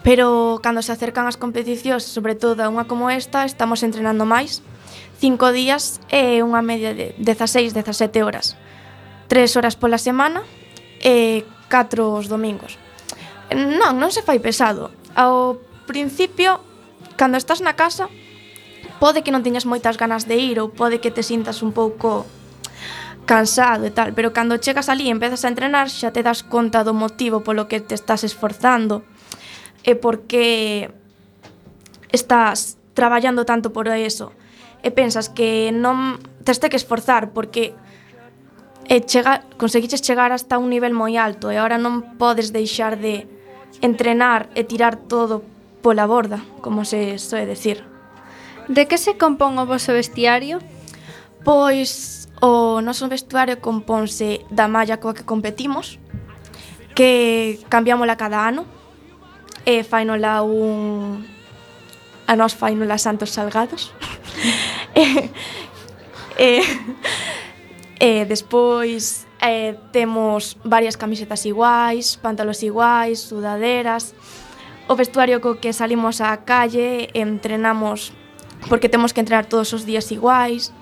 Pero 0.00 0.56
cando 0.64 0.80
se 0.80 0.96
acercan 0.96 1.28
as 1.28 1.36
competicións, 1.36 2.08
sobre 2.08 2.32
todo 2.32 2.64
a 2.64 2.72
unha 2.72 2.88
como 2.88 3.12
esta, 3.12 3.44
estamos 3.44 3.84
entrenando 3.84 4.24
máis. 4.24 4.64
5 5.20 5.52
días 5.52 6.00
e 6.08 6.40
unha 6.40 6.64
media 6.64 6.96
de 6.96 7.12
16, 7.20 7.76
17 7.76 8.24
horas. 8.24 8.56
3 9.28 9.44
horas 9.60 9.76
pola 9.76 10.00
semana 10.00 10.40
e 11.04 11.44
4 11.68 12.16
os 12.16 12.32
domingos. 12.32 12.80
Non, 13.52 14.00
non 14.00 14.08
se 14.08 14.24
fai 14.24 14.40
pesado. 14.40 14.88
Ao 15.12 15.60
principio, 15.84 16.64
cando 17.20 17.36
estás 17.36 17.60
na 17.60 17.76
casa, 17.76 18.08
pode 19.00 19.24
que 19.24 19.32
non 19.32 19.40
teñas 19.40 19.64
moitas 19.64 19.96
ganas 19.96 20.28
de 20.28 20.36
ir 20.36 20.60
ou 20.60 20.68
pode 20.68 21.00
que 21.00 21.10
te 21.10 21.24
sintas 21.24 21.64
un 21.64 21.72
pouco 21.72 22.28
cansado 23.24 23.88
e 23.88 23.92
tal, 23.94 24.12
pero 24.12 24.36
cando 24.36 24.60
chegas 24.60 24.92
ali 24.92 25.08
e 25.08 25.14
empezas 25.14 25.42
a 25.42 25.50
entrenar 25.50 25.88
xa 25.88 26.12
te 26.12 26.20
das 26.20 26.44
conta 26.44 26.84
do 26.84 26.92
motivo 26.92 27.40
polo 27.40 27.66
que 27.66 27.80
te 27.80 27.96
estás 27.96 28.22
esforzando 28.22 29.02
e 29.82 29.96
por 29.96 30.28
que 30.28 30.92
estás 32.12 32.76
traballando 32.92 33.48
tanto 33.48 33.72
por 33.72 33.88
eso 33.88 34.36
e 34.84 34.92
pensas 34.92 35.32
que 35.32 35.72
non 35.72 36.20
tes 36.44 36.60
que 36.60 36.76
esforzar 36.76 37.32
porque 37.32 37.72
e 38.90 39.00
chega, 39.06 39.46
conseguiches 39.56 40.02
chegar 40.02 40.34
hasta 40.34 40.58
un 40.58 40.68
nivel 40.68 40.92
moi 40.92 41.14
alto 41.16 41.48
e 41.48 41.56
agora 41.56 41.78
non 41.78 42.18
podes 42.18 42.50
deixar 42.50 42.98
de 42.98 43.24
entrenar 43.80 44.50
e 44.58 44.66
tirar 44.66 44.98
todo 44.98 45.46
pola 45.80 46.04
borda, 46.04 46.42
como 46.60 46.84
se 46.84 47.16
soe 47.16 47.46
decir. 47.46 47.89
De 48.70 48.86
que 48.86 49.02
se 49.02 49.18
compón 49.18 49.58
o 49.58 49.66
vosso 49.66 49.90
vestiario? 49.90 50.62
Pois 51.42 52.30
o 52.38 52.78
noso 52.78 53.10
vestuario 53.10 53.58
compónse 53.58 54.46
da 54.46 54.70
malla 54.70 55.02
coa 55.02 55.10
que 55.10 55.26
competimos, 55.26 55.98
que 56.94 57.58
cambiámola 57.66 58.14
cada 58.14 58.46
ano, 58.46 58.62
e 59.66 59.82
fainola 59.82 60.46
un... 60.46 61.26
A 62.30 62.38
nos 62.38 62.54
fainola 62.54 62.94
Santos 62.94 63.34
Salgados. 63.34 63.90
e, 64.94 65.34
e, 66.38 66.62
e 67.98 68.22
despois 68.22 69.26
eh, 69.42 69.74
temos 69.90 70.54
varias 70.62 70.94
camisetas 70.94 71.42
iguais, 71.42 72.14
pantalos 72.22 72.62
iguais, 72.62 73.18
sudaderas. 73.18 74.14
O 74.86 74.94
vestuario 74.94 75.42
co 75.42 75.58
que 75.58 75.74
salimos 75.74 76.22
á 76.22 76.30
calle, 76.46 77.10
entrenamos 77.18 78.14
porque 78.68 78.88
temos 78.88 79.12
que 79.12 79.20
entrenar 79.20 79.46
todos 79.46 79.72
os 79.72 79.86
días 79.86 80.10
iguais. 80.10 80.74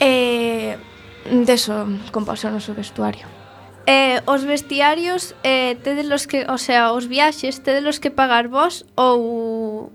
E 0.00 0.76
deso 1.24 1.86
composa 2.12 2.48
o 2.48 2.52
noso 2.52 2.74
vestuario. 2.74 3.24
Eh, 3.86 4.20
os 4.24 4.44
vestiarios 4.44 5.36
eh, 5.44 5.76
tedes 5.84 6.06
los 6.06 6.26
que, 6.26 6.48
o 6.48 6.56
sea, 6.56 6.92
os 6.92 7.06
viaxes 7.06 7.60
tedes 7.60 7.84
los 7.84 8.00
que 8.00 8.10
pagar 8.10 8.48
vos 8.48 8.88
ou 8.96 9.92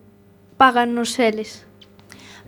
pagan 0.58 0.94
nos 0.94 1.18
eles? 1.18 1.66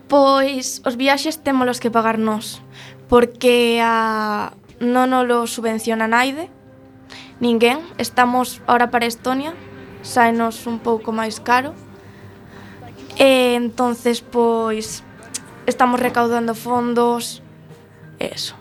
Pois 0.05 0.85
os 0.85 0.95
viaxes 0.95 1.41
temos 1.41 1.79
que 1.79 1.89
pagar 1.89 2.21
nós, 2.21 2.61
porque 3.09 3.81
a, 3.81 4.53
non 4.77 5.09
nos 5.09 5.25
lo 5.25 5.39
subvenciona 5.49 6.05
naide, 6.05 6.53
ninguén. 7.41 7.81
Estamos 7.97 8.61
ahora 8.69 8.93
para 8.93 9.09
Estonia, 9.09 9.57
saenos 10.05 10.65
un 10.69 10.77
pouco 10.77 11.09
máis 11.09 11.41
caro, 11.41 11.73
E 13.23 13.53
entonces, 13.53 14.19
pois, 14.19 15.03
estamos 15.67 15.99
recaudando 15.99 16.55
fondos, 16.55 17.43
eso. 18.17 18.55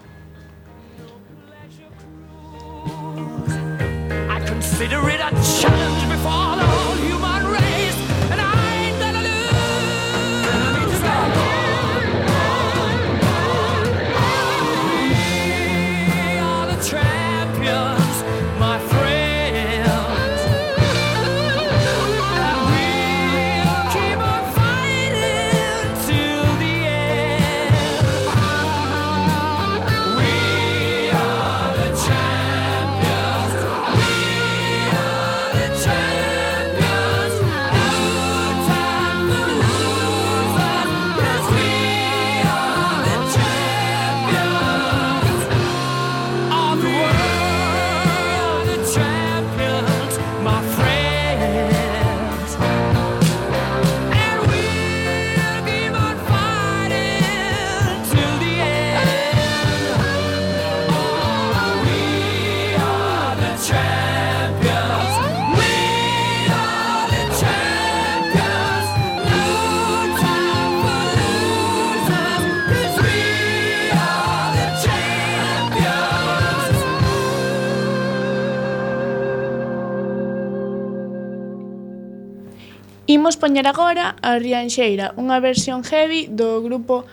Imos 83.30 83.38
poñer 83.38 83.70
agora 83.70 84.18
a 84.26 84.42
Rianxeira, 84.42 85.14
unha 85.14 85.38
versión 85.38 85.86
heavy 85.86 86.26
do 86.26 86.58
grupo 86.66 87.06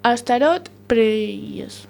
Astaroth 0.00 0.72
Preyes. 0.88 1.84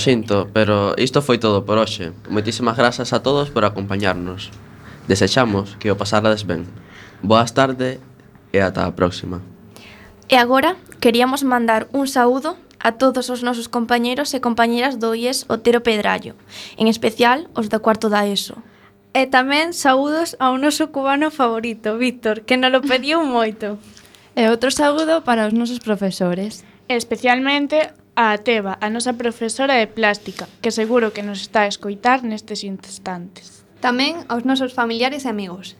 sinto, 0.00 0.48
pero 0.56 0.96
isto 0.96 1.20
foi 1.20 1.36
todo 1.36 1.68
por 1.68 1.76
hoxe. 1.76 2.16
Moitísimas 2.32 2.74
grazas 2.74 3.12
a 3.12 3.20
todos 3.20 3.52
por 3.52 3.68
acompañarnos. 3.68 4.48
Desechamos 5.06 5.76
que 5.76 5.92
o 5.92 6.00
pasarades 6.00 6.48
ben. 6.48 6.64
Boas 7.20 7.52
tarde 7.52 8.00
e 8.50 8.58
ata 8.64 8.88
a 8.88 8.96
próxima. 8.96 9.44
E 10.26 10.40
agora 10.40 10.80
queríamos 10.98 11.44
mandar 11.44 11.86
un 11.92 12.08
saúdo 12.08 12.56
a 12.80 12.96
todos 12.96 13.28
os 13.28 13.44
nosos 13.44 13.68
compañeros 13.68 14.32
e 14.32 14.40
compañeras 14.40 14.96
do 14.96 15.12
IES 15.12 15.44
Otero 15.52 15.84
Pedrallo, 15.84 16.34
en 16.80 16.88
especial 16.88 17.46
os 17.52 17.68
do 17.68 17.78
cuarto 17.84 18.08
da 18.08 18.24
ESO. 18.24 18.58
E 19.12 19.26
tamén 19.28 19.76
saúdos 19.76 20.38
ao 20.40 20.56
noso 20.56 20.88
cubano 20.94 21.28
favorito, 21.28 21.98
Víctor, 22.00 22.46
que 22.48 22.56
nos 22.56 22.72
lo 22.72 22.80
pediu 22.80 23.20
moito. 23.22 23.76
E 24.38 24.46
outro 24.46 24.70
saúdo 24.70 25.26
para 25.26 25.50
os 25.50 25.52
nosos 25.52 25.82
profesores. 25.82 26.62
Especialmente 26.86 27.90
a 28.20 28.32
Ateba, 28.32 28.76
a 28.84 28.92
nosa 28.92 29.16
profesora 29.16 29.80
de 29.80 29.88
plástica, 29.88 30.44
que 30.60 30.68
seguro 30.68 31.16
que 31.16 31.24
nos 31.24 31.40
está 31.40 31.64
a 31.64 31.72
escoitar 31.72 32.20
nestes 32.20 32.68
instantes. 32.68 33.64
Tamén 33.80 34.28
aos 34.28 34.44
nosos 34.44 34.76
familiares 34.76 35.24
e 35.24 35.32
amigos. 35.32 35.72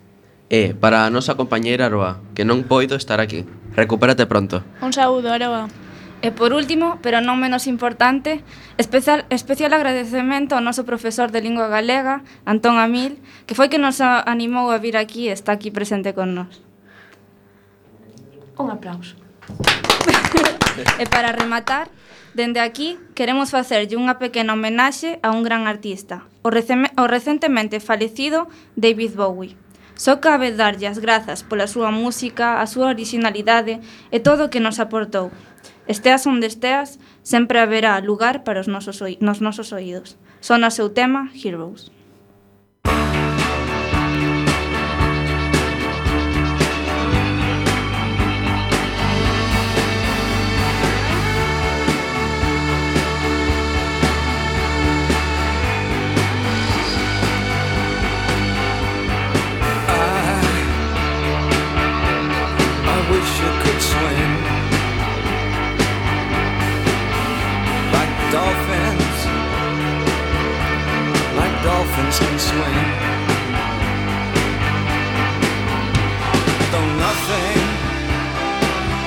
E 0.48 0.72
para 0.72 1.04
a 1.04 1.12
nosa 1.12 1.36
compañeira 1.36 1.92
Aroa, 1.92 2.24
que 2.32 2.48
non 2.48 2.64
poido 2.64 2.96
estar 2.96 3.20
aquí. 3.20 3.44
Recupérate 3.76 4.24
pronto. 4.24 4.64
Un 4.80 4.96
saúdo, 4.96 5.28
Aroa. 5.28 5.68
E 6.24 6.32
por 6.32 6.56
último, 6.56 6.96
pero 7.04 7.20
non 7.20 7.36
menos 7.36 7.68
importante, 7.68 8.40
especial, 8.80 9.28
especial 9.28 9.76
agradecemento 9.76 10.56
ao 10.56 10.64
noso 10.64 10.88
profesor 10.88 11.28
de 11.28 11.44
lingua 11.44 11.68
galega, 11.68 12.24
Antón 12.48 12.80
Amil, 12.80 13.20
que 13.44 13.52
foi 13.52 13.68
que 13.68 13.76
nos 13.76 14.00
animou 14.00 14.72
a 14.72 14.80
vir 14.80 14.96
aquí 14.96 15.28
e 15.28 15.36
está 15.36 15.52
aquí 15.52 15.68
presente 15.68 16.16
con 16.16 16.32
nós. 16.32 16.64
Un 18.56 18.72
aplauso. 18.72 19.20
e 21.00 21.04
para 21.04 21.36
rematar, 21.36 21.92
Dende 22.34 22.60
aquí, 22.60 22.98
queremos 23.18 23.50
facerlle 23.50 23.98
unha 23.98 24.22
pequena 24.22 24.54
homenaxe 24.54 25.18
a 25.26 25.34
un 25.34 25.42
gran 25.42 25.66
artista, 25.66 26.30
o, 26.46 26.48
o 26.54 27.04
recentemente 27.10 27.82
falecido 27.82 28.46
David 28.78 29.18
Bowie. 29.18 29.58
Só 29.98 30.22
cabe 30.22 30.54
darlle 30.54 30.86
as 30.86 31.02
grazas 31.02 31.42
pola 31.42 31.66
súa 31.66 31.90
música, 31.90 32.62
a 32.62 32.66
súa 32.70 32.88
originalidade 32.88 33.82
e 34.14 34.18
todo 34.22 34.46
o 34.46 34.50
que 34.52 34.62
nos 34.62 34.78
aportou. 34.78 35.34
Esteas 35.90 36.22
onde 36.24 36.46
esteas, 36.46 37.02
sempre 37.26 37.58
haberá 37.58 37.98
lugar 37.98 38.46
para 38.46 38.62
os 38.62 38.70
nosos, 38.70 39.02
nos 39.18 39.42
nosos 39.42 39.74
oídos. 39.74 40.14
Son 40.38 40.62
o 40.62 40.70
seu 40.70 40.88
tema 40.88 41.28
Heroes. 41.34 41.90
Can 72.18 72.38
swim. 72.38 72.86
Though 76.72 76.90
nothing, 77.06 77.60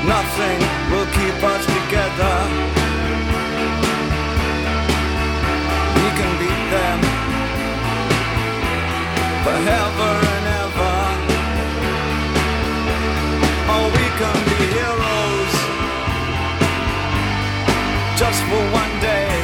nothing 0.08 0.60
will 0.91 1.10
keep 1.18 1.38
us 1.54 1.64
together. 1.78 2.36
We 5.99 6.10
can 6.20 6.32
beat 6.39 6.64
them 6.76 6.99
forever 9.43 10.33